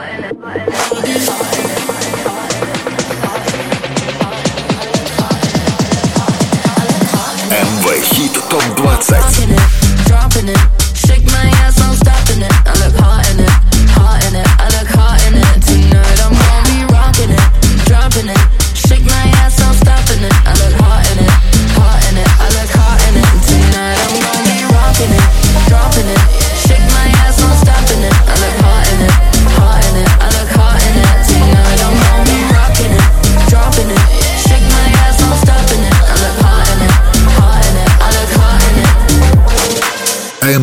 МВ 7.49 7.85
Хит 8.13 8.33
ТОП-20. 8.49 9.19
Rocking 9.19 9.51
it, 9.51 9.61
dropping 10.07 10.49
it. 10.49 10.59
Shake 10.95 11.25
my 11.25 11.49
ass, 11.63 11.81
I'm 11.81 11.95
stopping 11.95 12.41
it. 12.41 12.53
I 12.65 12.73
look 12.81 12.95
hot 13.01 13.25
in 13.31 13.39
it, 13.39 13.49
hot 13.97 14.23
in 14.27 14.35
it. 14.35 14.47
I 14.59 14.67
look 14.75 14.89
hot 14.97 15.17
in 15.27 15.33
it. 15.37 15.61
Tonight 15.65 16.19
I'm 16.25 16.33
gonna 16.33 16.69
be 16.69 16.77
rocking 16.93 17.31
it, 17.31 17.45
dropping 17.85 18.29
it. 18.29 18.41
Shake 18.75 19.05
my 19.05 19.25
ass, 19.41 19.59
I'm 19.61 19.73
stopping 19.73 20.23
it. 20.23 20.33
I 20.45 20.53
look 20.61 20.73
hot 20.81 21.01
in 21.11 21.17
it, 21.25 21.31
hot 21.77 21.99
in 22.11 22.17
it. 22.17 22.22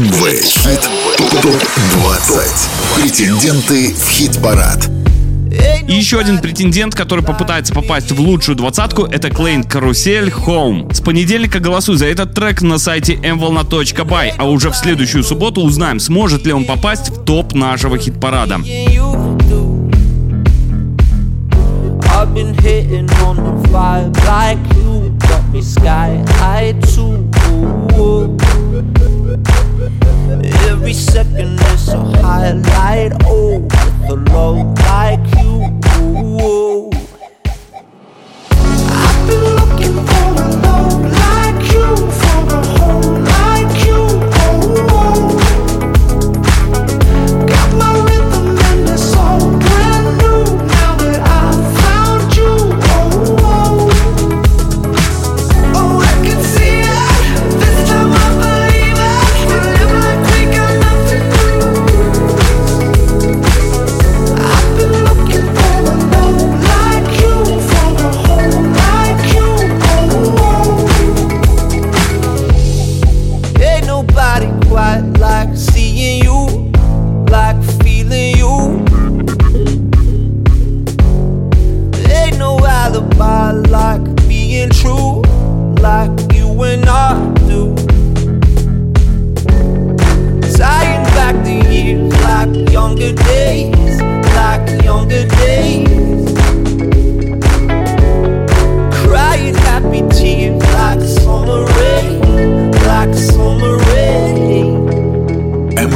МВ 0.02 0.42
Хит 0.44 0.90
ТОП-20. 1.44 2.70
Претенденты 2.96 3.94
в 3.94 4.10
хит-парад. 4.10 4.90
И 5.88 5.94
еще 5.94 6.20
один 6.20 6.40
претендент, 6.40 6.96
который 6.96 7.24
попытается 7.24 7.72
попасть 7.72 8.12
в 8.12 8.20
лучшую 8.20 8.56
двадцатку, 8.56 9.04
это 9.04 9.30
Клейн 9.30 9.64
Карусель 9.64 10.30
Home. 10.30 10.92
С 10.92 11.02
понедельника 11.02 11.60
голосуй 11.60 11.98
за 11.98 12.08
этот 12.08 12.34
трек 12.34 12.64
на 12.64 12.80
сайте 12.80 13.14
mvolna.by, 13.14 14.34
а 14.40 14.50
уже 14.50 14.72
в 14.72 14.76
следующую 14.76 15.24
субботу 15.24 15.62
узнаем, 15.62 16.00
сможет 16.00 16.48
ли 16.48 16.54
он 16.54 16.66
попасть 16.66 17.10
в 17.12 17.24
топ 17.24 17.54
нашего 17.54 18.00
хит-парада. 18.00 18.56
I've 22.14 22.34
been 22.34 22.56
hitting 22.56 23.08
on 23.24 23.36
the 23.36 23.54
vibe 23.70 24.16
like 24.26 24.58
you 24.78 25.12
got 25.20 25.44
me 25.54 25.62
sky 25.62 26.24
high 26.40 26.74
too. 26.96 27.30
Every 30.82 30.94
second 30.94 31.60
is 31.62 31.90
a 31.90 31.98
highlight. 32.24 33.14
Oh, 33.26 33.60
with 33.60 34.10
a 34.10 34.16
love 34.34 34.74
like 34.80 35.22
you. 35.38 35.61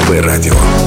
ВТБ 0.05 0.21
радио. 0.21 0.84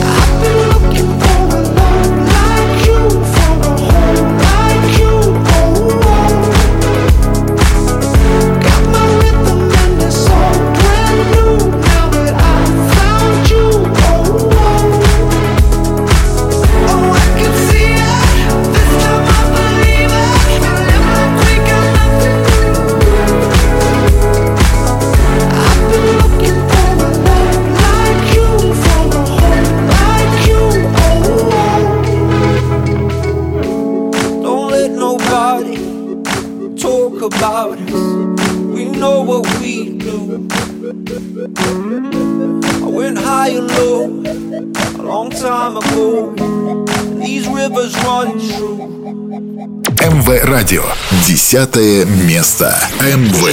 десятое 51.48 52.04
место. 52.04 52.78
МВ 53.00 53.48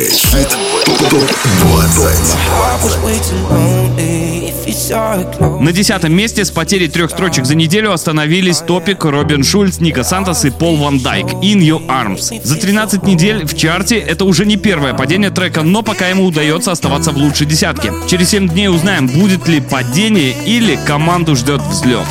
На 5.61 5.71
десятом 5.71 6.13
месте 6.13 6.43
с 6.43 6.51
потерей 6.51 6.89
трех 6.89 7.11
строчек 7.11 7.45
за 7.45 7.55
неделю 7.55 7.93
остановились 7.93 8.57
Топик, 8.57 9.05
Робин 9.05 9.45
Шульц, 9.45 9.79
Ника 9.79 10.03
Сантос 10.03 10.43
и 10.43 10.49
Пол 10.49 10.75
Ван 10.75 10.99
Дайк 10.99 11.27
«In 11.41 11.59
Your 11.59 11.87
Arms». 11.87 12.41
За 12.43 12.57
13 12.57 13.03
недель 13.03 13.45
в 13.45 13.55
чарте 13.55 13.97
это 13.97 14.25
уже 14.25 14.45
не 14.45 14.57
первое 14.57 14.93
падение 14.93 15.29
трека, 15.29 15.61
но 15.61 15.81
пока 15.81 16.09
ему 16.09 16.25
удается 16.25 16.73
оставаться 16.73 17.11
в 17.11 17.17
лучшей 17.17 17.47
десятке. 17.47 17.93
Через 18.09 18.31
7 18.31 18.49
дней 18.49 18.67
узнаем, 18.67 19.07
будет 19.07 19.47
ли 19.47 19.61
падение 19.61 20.35
или 20.45 20.77
команду 20.85 21.37
ждет 21.37 21.61
взлет. 21.61 22.05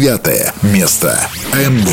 девятое 0.00 0.54
место. 0.62 1.20
МВ 1.52 1.92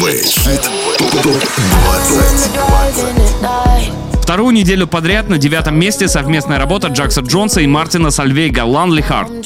ТОП-20. 1.22 4.22
Вторую 4.22 4.54
неделю 4.54 4.88
подряд 4.88 5.28
на 5.28 5.38
девятом 5.38 5.78
месте 5.78 6.08
совместная 6.08 6.58
работа 6.58 6.88
Джакса 6.88 7.20
Джонса 7.20 7.60
и 7.60 7.68
Мартина 7.68 8.10
Сальвейга 8.10 8.62
«Lonely 8.62 9.06
Heart». 9.06 9.44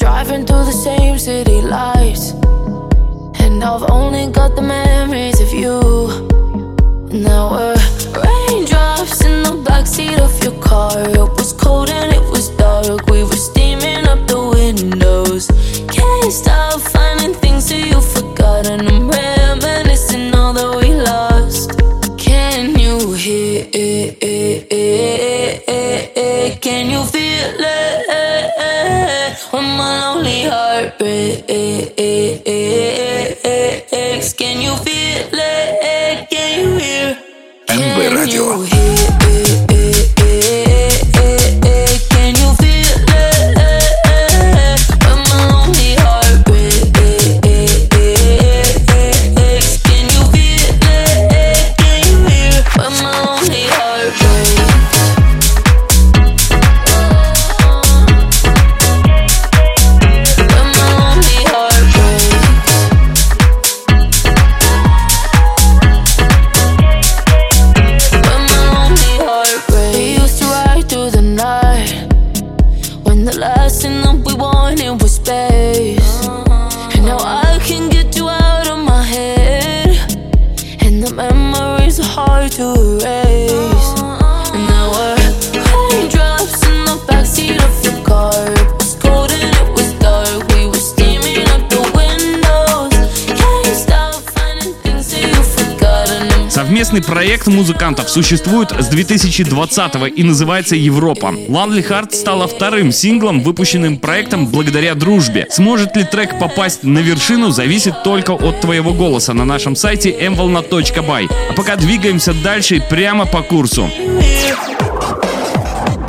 Проект 97.32 97.46
музыкантов 97.46 98.10
существует 98.10 98.72
с 98.78 98.88
2020 98.88 99.94
и 100.14 100.22
называется 100.22 100.76
«Европа». 100.76 101.28
«Lonely 101.28 101.82
Heart» 101.82 102.14
стала 102.14 102.46
вторым 102.46 102.92
синглом, 102.92 103.40
выпущенным 103.40 103.96
проектом 103.96 104.48
благодаря 104.48 104.94
дружбе. 104.94 105.46
Сможет 105.48 105.96
ли 105.96 106.04
трек 106.04 106.38
попасть 106.38 106.82
на 106.82 106.98
вершину, 106.98 107.50
зависит 107.50 108.02
только 108.02 108.32
от 108.32 108.60
твоего 108.60 108.92
голоса 108.92 109.32
на 109.32 109.46
нашем 109.46 109.76
сайте 109.76 110.10
mvolna.by. 110.10 111.32
А 111.48 111.52
пока 111.54 111.76
двигаемся 111.76 112.34
дальше 112.34 112.84
прямо 112.90 113.24
по 113.24 113.40
курсу. 113.40 113.88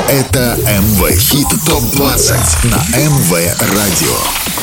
Это 0.09 0.57
МВ 0.59 1.09
Хит 1.17 1.47
ТОП-20 1.65 2.67
на 2.67 2.97
МВ 2.97 3.31
Радио. 3.61 4.62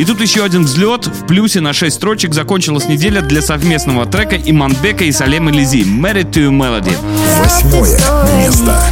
И 0.00 0.04
тут 0.06 0.18
еще 0.22 0.44
один 0.44 0.64
взлет. 0.64 1.06
В 1.06 1.26
плюсе 1.26 1.60
на 1.60 1.74
6 1.74 1.94
строчек 1.94 2.32
закончилась 2.32 2.88
неделя 2.88 3.20
для 3.20 3.42
совместного 3.42 4.06
трека 4.06 4.36
и 4.36 4.50
Иманбека 4.50 5.04
и 5.04 5.12
Салема 5.12 5.50
Лизи. 5.50 5.82
«Married 5.82 6.30
to 6.30 6.48
Melody». 6.50 6.96
Восьмое 7.38 7.98
место. 8.38 8.82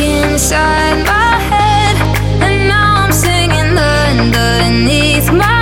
inside 0.00 1.04
my 1.04 1.36
head. 1.50 1.96
And 2.42 2.68
now 2.68 3.04
I'm 3.04 3.12
singing 3.12 3.76
underneath 3.76 5.32
my 5.32 5.57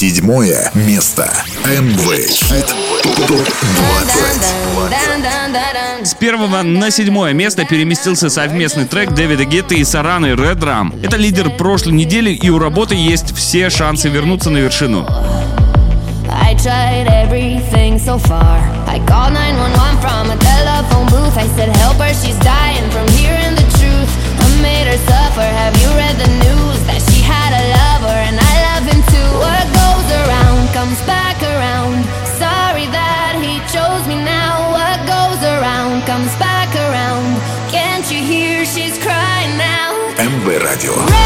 Седьмое 0.00 0.70
место. 0.72 1.30
МВ 1.66 2.26
Хит 2.26 2.66
ТОП 3.28 3.46
20. 5.98 6.06
С 6.06 6.14
первого 6.14 6.62
на 6.62 6.90
седьмое 6.90 7.34
место 7.34 7.66
переместился 7.66 8.30
совместный 8.30 8.86
трек 8.86 9.10
Дэвида 9.12 9.44
Гетты 9.44 9.74
и 9.74 9.84
Сараны 9.84 10.28
Red 10.28 10.58
Drum. 10.58 10.98
Это 11.04 11.18
лидер 11.18 11.50
прошлой 11.50 11.92
недели, 11.92 12.30
и 12.30 12.48
у 12.48 12.58
работы 12.58 12.94
есть 12.94 13.36
все 13.36 13.68
шансы 13.68 14.08
вернуться 14.08 14.48
на 14.48 14.56
вершину. 14.56 15.06
I 16.30 16.54
tried 16.54 17.06
everything 17.06 17.98
so 17.98 18.16
far. 18.16 18.58
I 18.88 19.00
called 19.06 19.34
911 19.34 20.00
from 20.00 20.30
a 20.30 20.36
telephone 20.38 21.08
booth. 21.08 21.36
I 21.36 21.46
said, 21.58 21.76
Help 21.76 21.98
her, 21.98 22.14
she's 22.14 22.38
dying 22.38 22.88
from 22.90 23.06
hearing 23.18 23.54
the 23.54 23.68
truth. 23.76 24.08
I 24.40 24.62
made 24.62 24.86
her 24.86 24.96
suffer. 25.04 25.42
Have 25.42 25.76
you 25.82 25.90
read 25.90 26.16
the 26.16 26.39
done. 40.82 41.20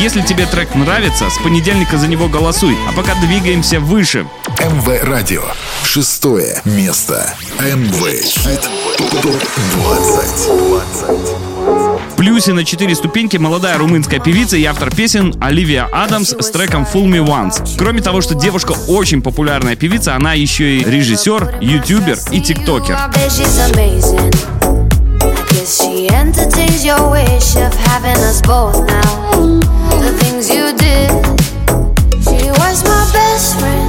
Если 0.00 0.22
тебе 0.22 0.44
трек 0.46 0.74
нравится, 0.74 1.30
с 1.30 1.38
понедельника 1.38 1.96
за 1.96 2.08
него 2.08 2.26
голосуй. 2.26 2.76
А 2.88 2.92
пока 2.92 3.14
двигаемся 3.16 3.78
выше. 3.78 4.26
МВ 4.58 5.04
Радио. 5.04 5.42
Шестое 5.84 6.60
место. 6.64 7.32
МВ 7.60 8.22
Хит 8.24 8.68
ТОП 8.96 9.36
20. 9.74 10.48
В 10.48 11.39
плюсе 12.20 12.52
на 12.52 12.66
4 12.66 12.94
ступеньки 12.94 13.38
молодая 13.38 13.78
румынская 13.78 14.20
певица 14.20 14.58
и 14.58 14.64
автор 14.66 14.94
песен 14.94 15.34
Оливия 15.40 15.88
Адамс 15.90 16.34
с 16.38 16.50
треком 16.50 16.82
Fool 16.82 17.06
Me 17.06 17.26
Once. 17.26 17.76
Кроме 17.78 18.02
того, 18.02 18.20
что 18.20 18.34
девушка 18.34 18.72
очень 18.88 19.22
популярная 19.22 19.74
певица, 19.74 20.16
она 20.16 20.34
еще 20.34 20.76
и 20.76 20.84
режиссер, 20.84 21.60
ютубер 21.62 22.18
и 22.30 22.42
тиктокер. 22.42 22.98
Your 26.84 27.10
wish 27.10 27.56
of 27.56 27.74
having 27.88 28.20
us 28.28 28.40
both 28.42 28.78
now. 28.86 29.60
The 30.00 30.12
things 30.20 30.48
you 30.48 30.72
did. 30.76 31.10
She 32.24 32.50
was 32.60 32.82
my 32.84 33.02
best 33.12 33.60
friend, 33.60 33.79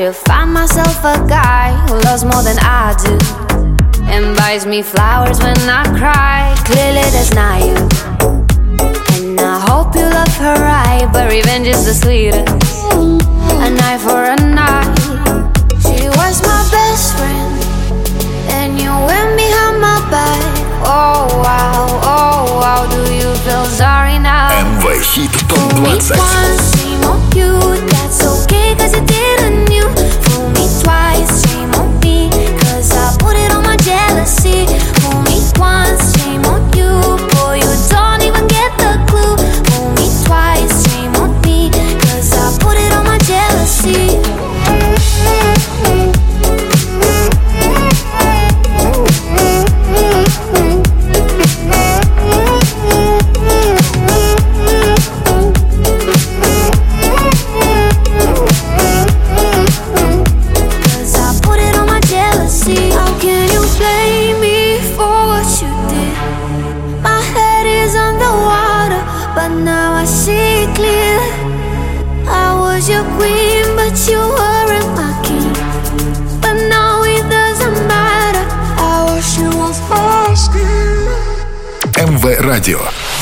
should 0.00 0.16
find 0.16 0.50
myself 0.54 1.04
a 1.04 1.14
guy 1.28 1.76
who 1.84 2.00
loves 2.08 2.24
more 2.24 2.42
than 2.42 2.56
I 2.60 2.96
do 3.04 3.18
and 4.08 4.34
buys 4.34 4.64
me 4.64 4.80
flowers 4.80 5.38
when 5.40 5.58
I 5.68 5.84
cry. 6.00 6.56
Clearly, 6.64 7.04
that's 7.12 7.34
not 7.34 7.60
you. 7.60 7.76
And 9.20 9.38
I 9.38 9.60
hope 9.68 9.94
you 9.94 10.08
love 10.08 10.34
her 10.40 10.56
right, 10.56 11.06
but 11.12 11.30
revenge 11.30 11.66
is 11.66 11.84
the 11.84 11.92
sweetest. 11.92 12.48
A 12.96 13.68
night 13.68 14.00
for 14.00 14.24
a 14.24 14.40
night. 14.40 14.88
She 15.84 16.08
was 16.08 16.40
my 16.48 16.62
best 16.72 17.12
friend, 17.18 17.52
and 18.56 18.80
you 18.80 18.88
went 19.04 19.36
behind 19.36 19.82
my 19.84 20.00
back. 20.08 20.40
Oh 20.80 21.28
wow, 21.44 22.00
oh 22.08 22.56
wow, 22.56 22.88
do 22.88 23.02
you 23.12 23.34
feel 23.44 23.66
sorry 23.66 24.18
now? 24.18 24.48
MV 24.64 24.84
Hit 25.12 25.32
Top 26.16 27.34
20 27.34 27.89
cause 28.90 29.00
you 29.00 29.06
didn't 29.06 29.70
you. 29.70 29.99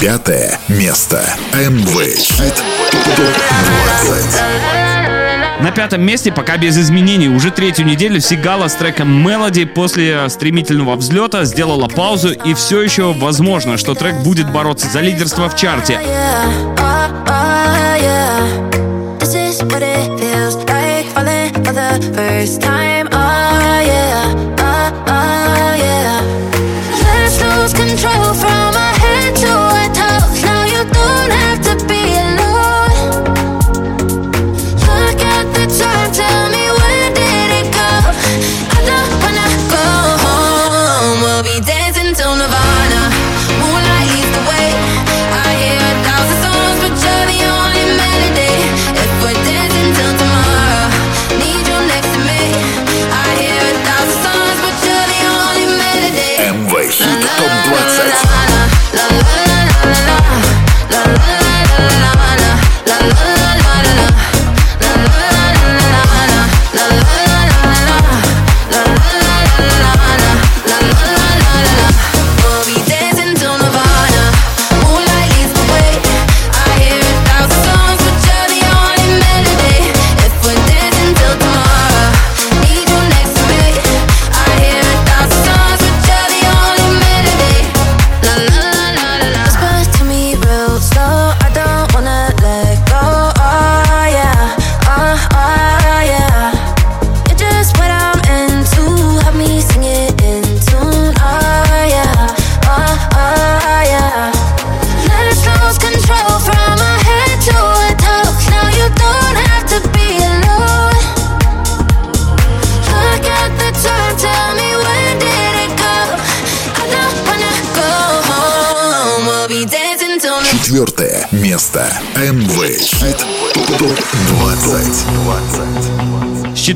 Пятое 0.01 0.61
место. 0.69 1.25
МВ 1.53 2.17
Хит 2.17 2.55
ТОП 3.17 3.35
20. 4.05 5.61
На 5.61 5.73
пятом 5.73 6.03
месте 6.03 6.31
пока 6.31 6.57
без 6.57 6.79
изменений. 6.79 7.29
Уже 7.29 7.51
третью 7.51 7.85
неделю 7.85 8.21
Сигала 8.21 8.69
с 8.69 8.75
треком 8.75 9.27
Melody 9.27 9.67
после 9.67 10.29
стремительного 10.29 10.95
взлета 10.95 11.45
сделала 11.45 11.89
паузу 11.89 12.31
и 12.31 12.55
все 12.55 12.81
еще 12.81 13.13
возможно, 13.13 13.77
что 13.77 13.97
трек 13.97 14.15
будет 14.19 14.53
бороться 14.53 14.87
за 14.89 15.01
лидерство 15.01 15.49
в 15.49 15.57
чарте. 15.57 15.95
Yeah, 15.95 16.77
oh, 16.77 17.19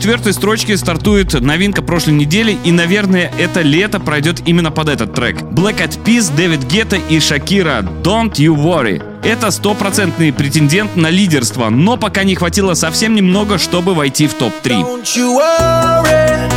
четвертой 0.03 0.33
строчки 0.33 0.75
стартует 0.75 1.33
новинка 1.41 1.81
прошлой 1.81 2.15
недели, 2.15 2.59
и, 2.65 2.73
наверное, 2.73 3.31
это 3.39 3.61
лето 3.61 4.01
пройдет 4.01 4.43
именно 4.45 4.73
под 4.73 4.89
этот 4.89 5.15
трек. 5.15 5.41
Black 5.43 5.79
Eyed 5.79 6.03
Peas, 6.03 6.35
Дэвид 6.35 6.65
Гетта 6.65 6.97
и 6.97 7.21
Шакира 7.21 7.83
«Don't 8.03 8.33
You 8.33 8.57
Worry». 8.57 9.01
Это 9.23 9.53
стопроцентный 9.53 10.33
претендент 10.33 10.97
на 10.97 11.09
лидерство, 11.09 11.69
но 11.69 11.97
пока 11.97 12.25
не 12.25 12.35
хватило 12.35 12.75
совсем 12.75 13.15
немного, 13.15 13.59
чтобы 13.59 13.95
войти 13.95 14.27
в 14.27 14.35
топ-3. 14.35 14.71
Don't 14.83 15.05
you 15.17 15.37
worry. 15.37 16.51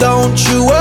Don't 0.00 0.34
you 0.34 0.66
worry 0.66 0.79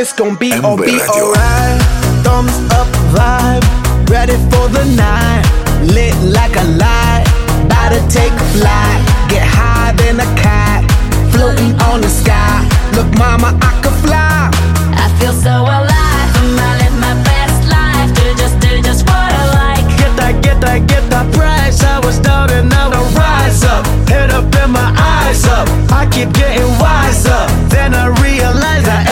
It's 0.00 0.12
gonna 0.12 0.38
be 0.38 0.52
all 0.52 0.76
be 0.76 0.94
alright. 1.10 1.82
Thumbs 2.22 2.54
up 2.70 2.86
vibe, 3.10 3.66
ready 4.08 4.38
for 4.46 4.68
the 4.70 4.84
night. 4.94 5.42
Lit 5.90 6.14
like 6.22 6.54
a 6.54 6.62
light, 6.78 7.26
about 7.66 7.90
to 7.90 8.00
take 8.06 8.30
a 8.30 8.46
flight. 8.54 9.00
Get 9.28 9.42
higher 9.42 9.92
than 9.96 10.20
a 10.20 10.28
cat, 10.38 10.86
floating 11.32 11.74
on 11.90 12.00
the 12.00 12.08
sky. 12.08 12.62
Look, 12.94 13.10
mama, 13.18 13.58
I 13.60 13.70
could 13.82 13.98
fly. 14.06 14.50
I 14.94 15.10
feel 15.18 15.32
so 15.32 15.50
alive. 15.66 16.30
I'm 16.38 16.58
I 16.62 16.78
live 16.78 16.96
my 17.02 17.14
best 17.26 17.58
life. 17.66 18.14
Do 18.14 18.22
just, 18.38 18.54
do 18.60 18.80
just 18.80 19.02
what 19.10 19.32
I 19.34 19.44
like. 19.50 19.84
Get 19.98 20.14
that, 20.14 20.40
get 20.44 20.60
that, 20.60 20.86
get 20.86 21.10
that 21.10 21.26
price. 21.34 21.82
I 21.82 21.98
was 22.06 22.20
down 22.20 22.52
and 22.52 22.68
now 22.70 22.92
I 22.92 23.02
rise 23.18 23.64
up. 23.64 23.84
Head 24.08 24.30
up 24.30 24.46
and 24.62 24.72
my 24.72 24.94
eyes 24.94 25.44
up. 25.46 25.66
I 25.90 26.06
keep 26.06 26.32
getting 26.34 26.70
wiser. 26.78 27.42
Then 27.66 27.94
I 27.94 28.14
realize 28.22 28.62
that 28.62 28.67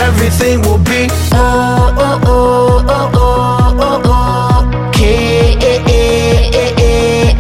everything 0.08 0.62
will 0.62 0.80
be 0.84 1.08
oh 1.34 1.94
oh 1.98 2.20
oh 2.26 2.86
oh 2.88 3.12
oh 3.16 3.78
oh 3.80 4.02
oh. 4.06 4.90
Okay, 4.90 5.58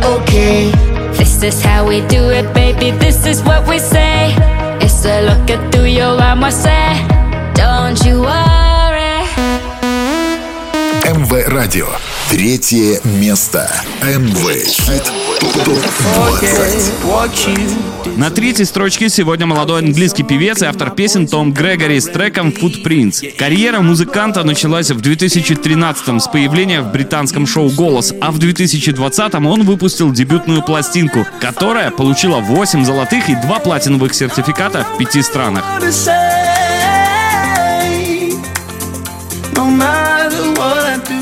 okay. 0.03 0.72
This 1.17 1.43
is 1.43 1.61
how 1.63 1.88
we 1.88 2.01
do 2.07 2.30
it, 2.30 2.53
baby. 2.53 2.91
This 2.97 3.26
is 3.26 3.41
what 3.43 3.67
we 3.67 3.78
say. 3.80 4.34
It's 4.82 5.05
a 5.05 5.22
look 5.28 5.49
at 5.49 5.72
through 5.72 5.86
your 5.99 6.19
armor, 6.22 6.51
say. 6.51 7.05
Don't 7.53 7.99
you 8.05 8.22
worry. 8.22 9.26
МВ 11.13 11.32
Радио. 11.53 11.88
Третье 12.31 13.01
место. 13.05 13.70
МВ 14.03 14.66
Хит 14.66 15.05
ТОП-20. 15.64 17.05
What 17.05 17.31
you 17.47 17.55
did. 17.55 18.18
На 18.18 18.31
третьей 18.31 18.64
строчке 18.64 19.09
сегодня 19.09 19.47
молодой 19.47 19.81
английский 19.83 20.24
певец 20.24 20.61
и 20.61 20.66
автор 20.66 20.91
песен 20.91 21.29
Том 21.29 21.53
Грегори 21.53 22.01
с 22.01 22.07
треком 22.07 22.49
Footprints. 22.49 23.37
Карьера 23.37 23.81
музыканта 23.81 24.43
началась 24.43 24.91
в 24.91 25.01
2013 25.01 26.20
с 26.20 26.27
появления 26.27 26.83
в 26.83 26.91
британском 26.91 27.47
шоу 27.47 27.70
«Голос», 27.70 28.12
а 28.20 28.33
в 28.33 28.39
2020 28.39 29.35
он 29.35 29.62
выпустил 29.62 30.11
дебютную 30.11 30.62
пластинку, 30.62 31.24
которая 31.41 31.93
получила 31.93 32.39
8 32.39 32.85
золотых 32.85 33.29
и 33.29 33.37
2 33.37 33.59
платиновых 33.61 34.14
сертификата 34.14 34.85
в 34.85 34.99
пяти 34.99 35.22
странах. 35.22 35.64
No 39.55 39.70
matter 39.70 40.53
what 40.55 40.85
I 40.85 40.99
do, 40.99 41.15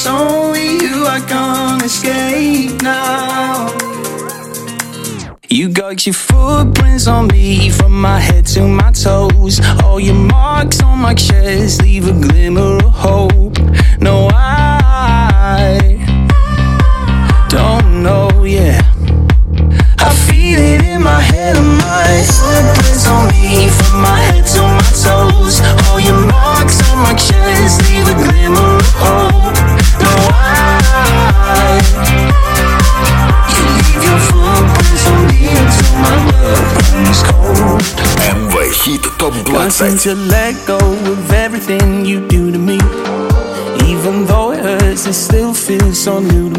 it's 0.00 0.08
only 0.08 0.78
you 0.78 1.04
I 1.04 1.20
can't 1.28 1.82
escape 1.82 2.80
now. 2.80 3.68
You 5.50 5.68
got 5.68 6.06
your 6.06 6.14
footprints 6.14 7.06
on 7.06 7.26
me 7.26 7.68
from 7.68 8.00
my 8.00 8.18
head 8.18 8.46
to 8.54 8.66
my 8.66 8.92
toes. 8.92 9.60
All 9.84 10.00
your 10.00 10.14
marks 10.14 10.80
on 10.80 11.00
my 11.00 11.12
chest 11.12 11.82
leave 11.82 12.08
a 12.08 12.12
glimmer 12.12 12.78
of 12.78 12.94
hope. 12.94 13.58
No, 14.00 14.30
I 14.32 15.99
To 39.80 40.14
let 40.14 40.66
go 40.66 40.76
of 40.76 41.32
everything 41.32 42.04
you 42.04 42.26
do 42.28 42.52
to 42.52 42.58
me, 42.58 42.76
even 43.90 44.26
though 44.26 44.52
it 44.52 44.60
hurts, 44.60 45.06
it 45.06 45.14
still 45.14 45.54
feels 45.54 45.98
so 45.98 46.20
new 46.20 46.49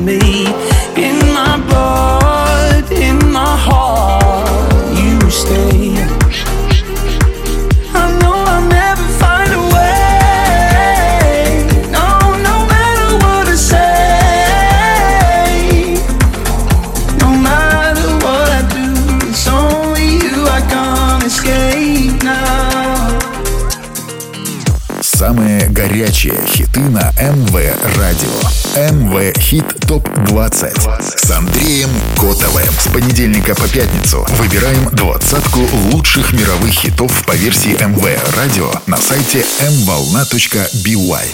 Хит 29.52 29.66
ТОП-20 29.86 31.18
с 31.18 31.30
Андреем 31.30 31.90
Котовым. 32.16 32.72
С 32.80 32.88
понедельника 32.88 33.54
по 33.54 33.68
пятницу 33.68 34.26
выбираем 34.38 34.86
двадцатку 34.94 35.60
лучших 35.92 36.32
мировых 36.32 36.72
хитов 36.72 37.12
по 37.26 37.34
версии 37.34 37.72
МВ 37.72 38.02
Радио 38.38 38.72
на 38.88 38.96
сайте 38.96 39.44
mvolna.by. 39.60 41.26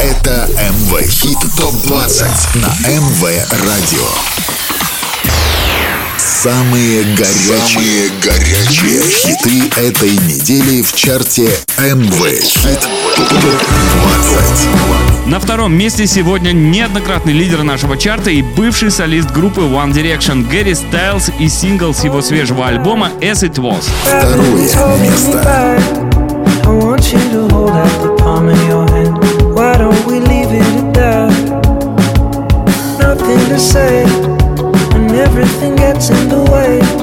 Это 0.00 0.48
МВ 0.72 1.08
Хит 1.08 1.38
ТОП-20 1.56 2.58
на 2.58 2.88
МВ 2.90 3.22
Радио. 3.64 4.61
Самые 6.42 7.04
горячие, 7.04 7.68
Самые 7.68 8.10
горячие 8.20 9.00
хиты 9.00 9.70
этой 9.80 10.10
недели 10.26 10.82
в 10.82 10.92
чарте 10.92 11.48
МВ 11.78 12.42
Хит 12.42 12.80
ТОП-20. 13.16 15.28
На 15.28 15.38
втором 15.38 15.72
месте 15.72 16.08
сегодня 16.08 16.50
неоднократный 16.50 17.32
лидер 17.32 17.62
нашего 17.62 17.96
чарта 17.96 18.32
и 18.32 18.42
бывший 18.42 18.90
солист 18.90 19.30
группы 19.30 19.60
One 19.60 19.92
Direction 19.92 20.44
Гэри 20.50 20.74
Стайлз 20.74 21.30
и 21.38 21.48
сингл 21.48 21.94
с 21.94 22.02
его 22.02 22.20
свежего 22.20 22.66
альбома 22.66 23.12
As 23.20 23.44
It 23.48 23.60
Was. 23.60 23.84
Второе 24.04 24.98
место. 24.98 25.78
Nothing 32.98 33.48
to 33.48 33.58
say 33.58 34.01
everything 35.32 35.74
gets 35.76 36.10
in 36.10 36.28
the 36.28 36.42
way. 36.52 37.01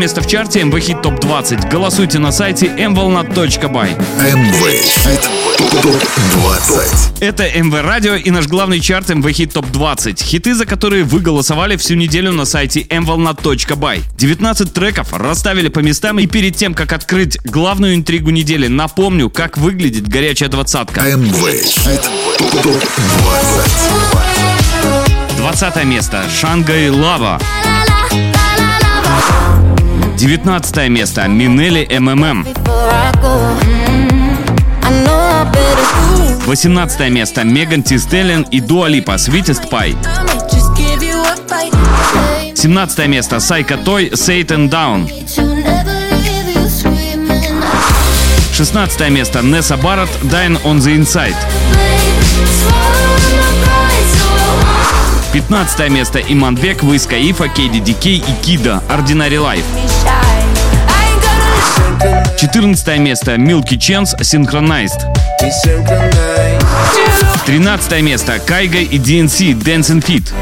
Место 0.00 0.22
в 0.22 0.26
чарте 0.26 0.60
MV 0.60 0.72
Hit 0.72 1.02
Top 1.02 1.20
20. 1.20 1.68
Голосуйте 1.68 2.18
на 2.18 2.32
сайте 2.32 2.68
mvolna.by. 2.68 4.00
МВ 4.34 4.82
Хит 4.82 5.28
ТОП 5.58 5.94
20. 6.32 7.20
Это 7.20 7.46
МВ 7.62 7.82
Радио 7.82 8.14
и 8.14 8.30
наш 8.30 8.46
главный 8.46 8.80
чарт 8.80 9.10
МВ 9.10 9.30
Хит 9.30 9.52
Топ 9.52 9.70
20. 9.70 10.22
Хиты, 10.22 10.54
за 10.54 10.64
которые 10.64 11.04
вы 11.04 11.20
голосовали 11.20 11.76
всю 11.76 11.96
неделю 11.96 12.32
на 12.32 12.46
сайте 12.46 12.80
mvolna.by. 12.80 14.02
19 14.16 14.72
треков 14.72 15.12
расставили 15.12 15.68
по 15.68 15.80
местам 15.80 16.18
и 16.18 16.26
перед 16.26 16.56
тем, 16.56 16.72
как 16.72 16.94
открыть 16.94 17.38
главную 17.44 17.94
интригу 17.94 18.30
недели, 18.30 18.68
напомню, 18.68 19.28
как 19.28 19.58
выглядит 19.58 20.08
горячая 20.08 20.48
двадцатка. 20.48 21.02
МВ 21.02 21.62
Хит 21.62 22.08
ТОП 22.38 22.52
20. 22.52 22.80
20 25.36 25.84
место 25.84 26.24
Шангай 26.40 26.88
Лава. 26.88 27.38
19 30.20 30.90
место 30.90 31.26
Минели 31.28 31.88
МММ. 31.98 32.46
18 36.46 37.10
место 37.10 37.44
Меган 37.44 37.82
Ти 37.82 37.94
и 38.50 38.60
Дуа 38.60 38.88
Липа 38.88 39.12
Sweetest 39.12 39.70
Pie. 39.70 39.96
17 42.54 43.08
место 43.08 43.40
Сайка 43.40 43.78
Той 43.78 44.10
Satan 44.10 44.68
Down. 44.68 45.08
16 48.52 49.10
место 49.10 49.40
Несса 49.40 49.78
Барретт 49.78 50.10
Dine 50.24 50.62
on 50.64 50.80
the 50.80 50.96
Inside. 50.98 51.34
15 55.32 55.90
место 55.90 56.18
Иман 56.18 56.56
Бек, 56.56 56.82
Виз 56.82 57.06
Каифа, 57.06 57.48
Кейди 57.48 57.78
Дикей 57.78 58.16
и 58.18 58.44
Кида 58.44 58.82
Ordinary 58.88 59.38
Life. 59.38 59.64
14 62.36 62.98
место 62.98 63.36
Milky 63.36 63.76
Chance 63.78 64.18
Synchronized. 64.20 65.00
13 67.46 68.02
место 68.02 68.40
Кайга 68.40 68.78
и 68.78 68.98
DNC 68.98 69.56
Dancing 69.62 70.04
Feet. 70.04 70.32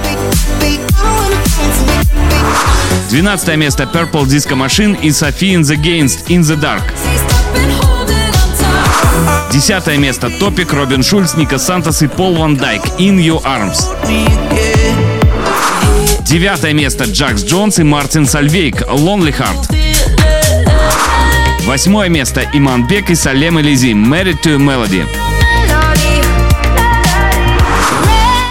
12 3.10 3.56
место 3.56 3.82
Purple 3.84 4.24
Disco 4.24 4.54
Machine 4.54 4.98
и 5.02 5.08
Sophie 5.08 5.54
in 5.54 5.62
the 5.62 5.76
Against 5.76 6.28
In 6.28 6.40
the 6.40 6.56
Dark. 6.56 6.84
10 9.50 9.98
место 9.98 10.30
Топик, 10.30 10.72
Робин 10.72 11.02
Шульц, 11.02 11.34
Ника 11.34 11.58
Сантос 11.58 12.02
и 12.02 12.06
Пол 12.06 12.36
Ван 12.36 12.56
Дайк 12.56 12.82
In 12.98 13.18
Your 13.18 13.42
Arms. 13.44 13.88
9 16.30 16.74
место 16.74 17.04
Джакс 17.04 17.42
Джонс 17.42 17.78
и 17.78 17.84
Мартин 17.84 18.26
Сальвейк 18.26 18.82
Lonely 18.82 19.34
Heart. 19.34 19.74
Восьмое 21.64 22.10
место 22.10 22.46
Иман 22.52 22.86
Бек 22.86 23.08
и 23.08 23.14
Салем 23.14 23.58
Элизи 23.58 23.92
Married 23.92 24.38
to 24.42 24.58
Melody. 24.58 25.08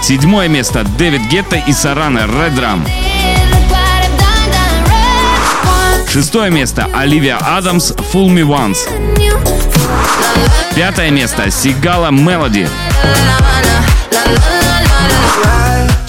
Седьмое 0.02 0.48
место 0.48 0.84
Дэвид 0.98 1.22
Гетта 1.30 1.58
и 1.58 1.72
Сарана 1.72 2.22
Red 2.26 2.56
Drum. 2.56 2.90
Шестое 6.12 6.50
место 6.50 6.90
Оливия 6.96 7.38
Адамс 7.38 7.92
Fool 8.12 8.30
Me 8.30 8.42
Once. 8.42 8.90
Пятое 10.76 11.12
место 11.12 11.52
Сигала 11.52 12.10
Мелоди. 12.10 12.68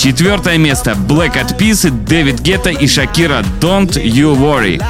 Четвертое 0.08 0.56
место 0.56 0.92
Black 0.92 1.34
Eyed 1.34 1.58
Peas, 1.58 1.90
Дэвид 1.90 2.40
Гетта 2.40 2.70
и 2.70 2.86
Шакира 2.86 3.44
Don't 3.60 3.92
You 4.02 4.34
Worry. 4.34 4.82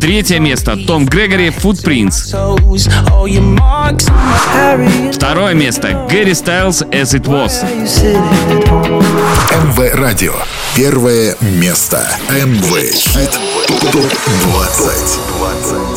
Третье 0.00 0.38
место 0.38 0.78
Том 0.86 1.04
Грегори 1.04 1.50
Footprints. 1.50 2.32
Второе 5.12 5.52
место 5.52 6.06
Гэри 6.10 6.32
Стайлз 6.32 6.80
As 6.84 7.12
It 7.12 7.26
Was. 7.26 7.62
МВ 9.52 9.94
Радио. 9.94 10.32
Первое 10.74 11.36
место. 11.42 12.08
МВ 12.30 12.94
Хит 12.94 13.38
ТОП 13.92 14.10
20. 14.54 15.89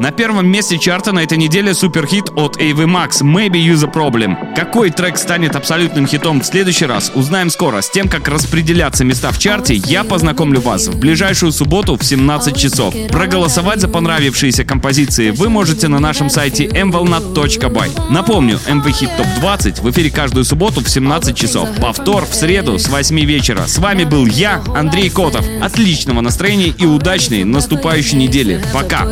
На 0.00 0.12
первом 0.12 0.46
месте 0.48 0.78
чарта 0.78 1.12
на 1.12 1.24
этой 1.24 1.36
неделе 1.36 1.74
суперхит 1.74 2.30
от 2.34 2.56
AV 2.56 2.86
Max 2.86 3.20
Maybe 3.20 3.62
You 3.62 3.74
The 3.74 3.92
Problem. 3.92 4.54
Какой 4.54 4.88
трек 4.88 5.18
станет 5.18 5.56
абсолютным 5.56 6.06
хитом 6.06 6.40
в 6.40 6.46
следующий 6.46 6.86
раз, 6.86 7.12
узнаем 7.14 7.50
скоро. 7.50 7.82
С 7.82 7.90
тем, 7.90 8.08
как 8.08 8.26
распределяться 8.26 9.04
места 9.04 9.30
в 9.30 9.38
чарте, 9.38 9.74
я 9.74 10.02
познакомлю 10.02 10.62
вас 10.62 10.86
в 10.86 10.98
ближайшую 10.98 11.52
субботу 11.52 11.98
в 11.98 12.02
17 12.02 12.56
часов. 12.56 12.94
Проголосовать 13.10 13.82
за 13.82 13.88
понравившиеся 13.88 14.64
композиции 14.64 15.32
вы 15.32 15.50
можете 15.50 15.86
на 15.88 15.98
нашем 15.98 16.30
сайте 16.30 16.64
mvolnat.by. 16.64 18.10
Напомню, 18.10 18.58
MV 18.66 18.86
Hit 18.86 19.10
Top 19.18 19.40
20 19.40 19.80
в 19.80 19.90
эфире 19.90 20.10
каждую 20.10 20.46
субботу 20.46 20.80
в 20.82 20.88
17 20.88 21.36
часов. 21.36 21.68
Повтор 21.78 22.24
в 22.24 22.34
среду 22.34 22.78
с 22.78 22.88
8 22.88 23.20
вечера. 23.26 23.66
С 23.66 23.76
вами 23.76 24.04
был 24.04 24.24
я, 24.24 24.62
Андрей 24.74 25.10
Котов. 25.10 25.44
Отличного 25.60 26.22
настроения 26.22 26.68
и 26.68 26.86
удачной 26.86 27.44
наступающей 27.44 28.16
недели. 28.16 28.64
Пока! 28.72 29.06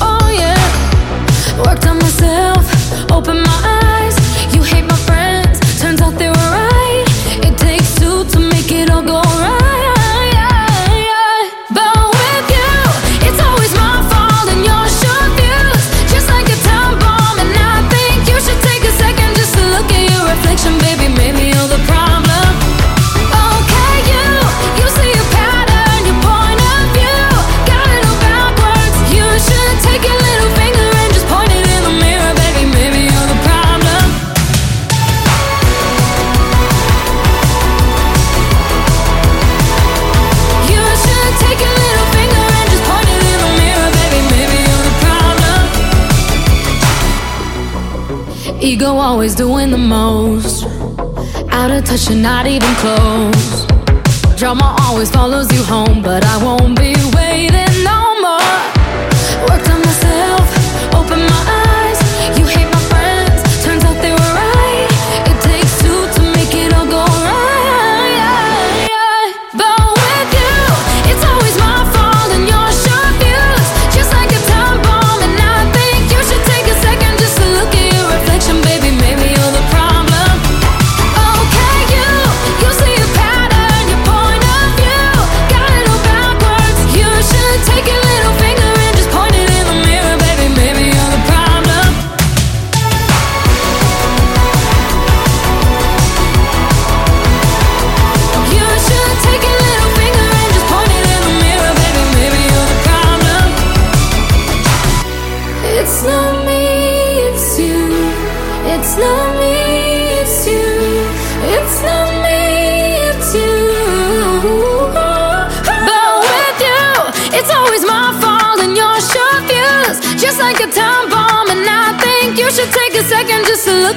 Oh 0.00 0.28
yeah. 0.32 0.58
Worked 1.64 1.86
on 1.86 1.98
myself, 1.98 2.64
opened 3.10 3.42
my 3.42 3.58
eyes. 3.82 4.16
You 4.54 4.62
hate 4.62 4.84
my 4.84 4.96
friends, 5.08 5.60
turns 5.80 6.00
out 6.00 6.14
they 6.18 6.28
were 6.28 6.34
right. 6.34 7.04
It 7.46 7.56
takes 7.58 7.94
two 7.96 8.24
to 8.24 8.38
make 8.38 8.70
it 8.72 8.90
all 8.90 9.02
go 9.02 9.20
right. 9.22 9.65
Ego 48.60 48.96
always 48.96 49.34
doing 49.34 49.70
the 49.70 49.78
most. 49.78 50.64
Out 51.50 51.70
of 51.70 51.84
touch 51.84 52.10
and 52.10 52.22
not 52.22 52.46
even 52.46 52.74
close. 52.76 53.66
Drama 54.36 54.74
always 54.80 55.10
follows 55.10 55.52
you 55.52 55.62
home, 55.62 56.02
but 56.02 56.24
I 56.24 56.42
won't 56.42 56.78
be 56.78 56.94
waiting 57.14 57.84
no 57.84 58.00
more. 58.24 58.56
Worked 59.48 59.68
on 59.68 59.80
myself, 59.80 60.94
opened 60.94 61.28
my 61.28 61.44
eyes. 61.48 61.55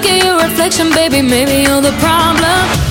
At 0.09 0.23
your 0.23 0.37
reflection, 0.37 0.89
baby. 0.91 1.21
Maybe 1.21 1.63
you're 1.63 1.81
the 1.81 1.95
problem. 1.99 2.88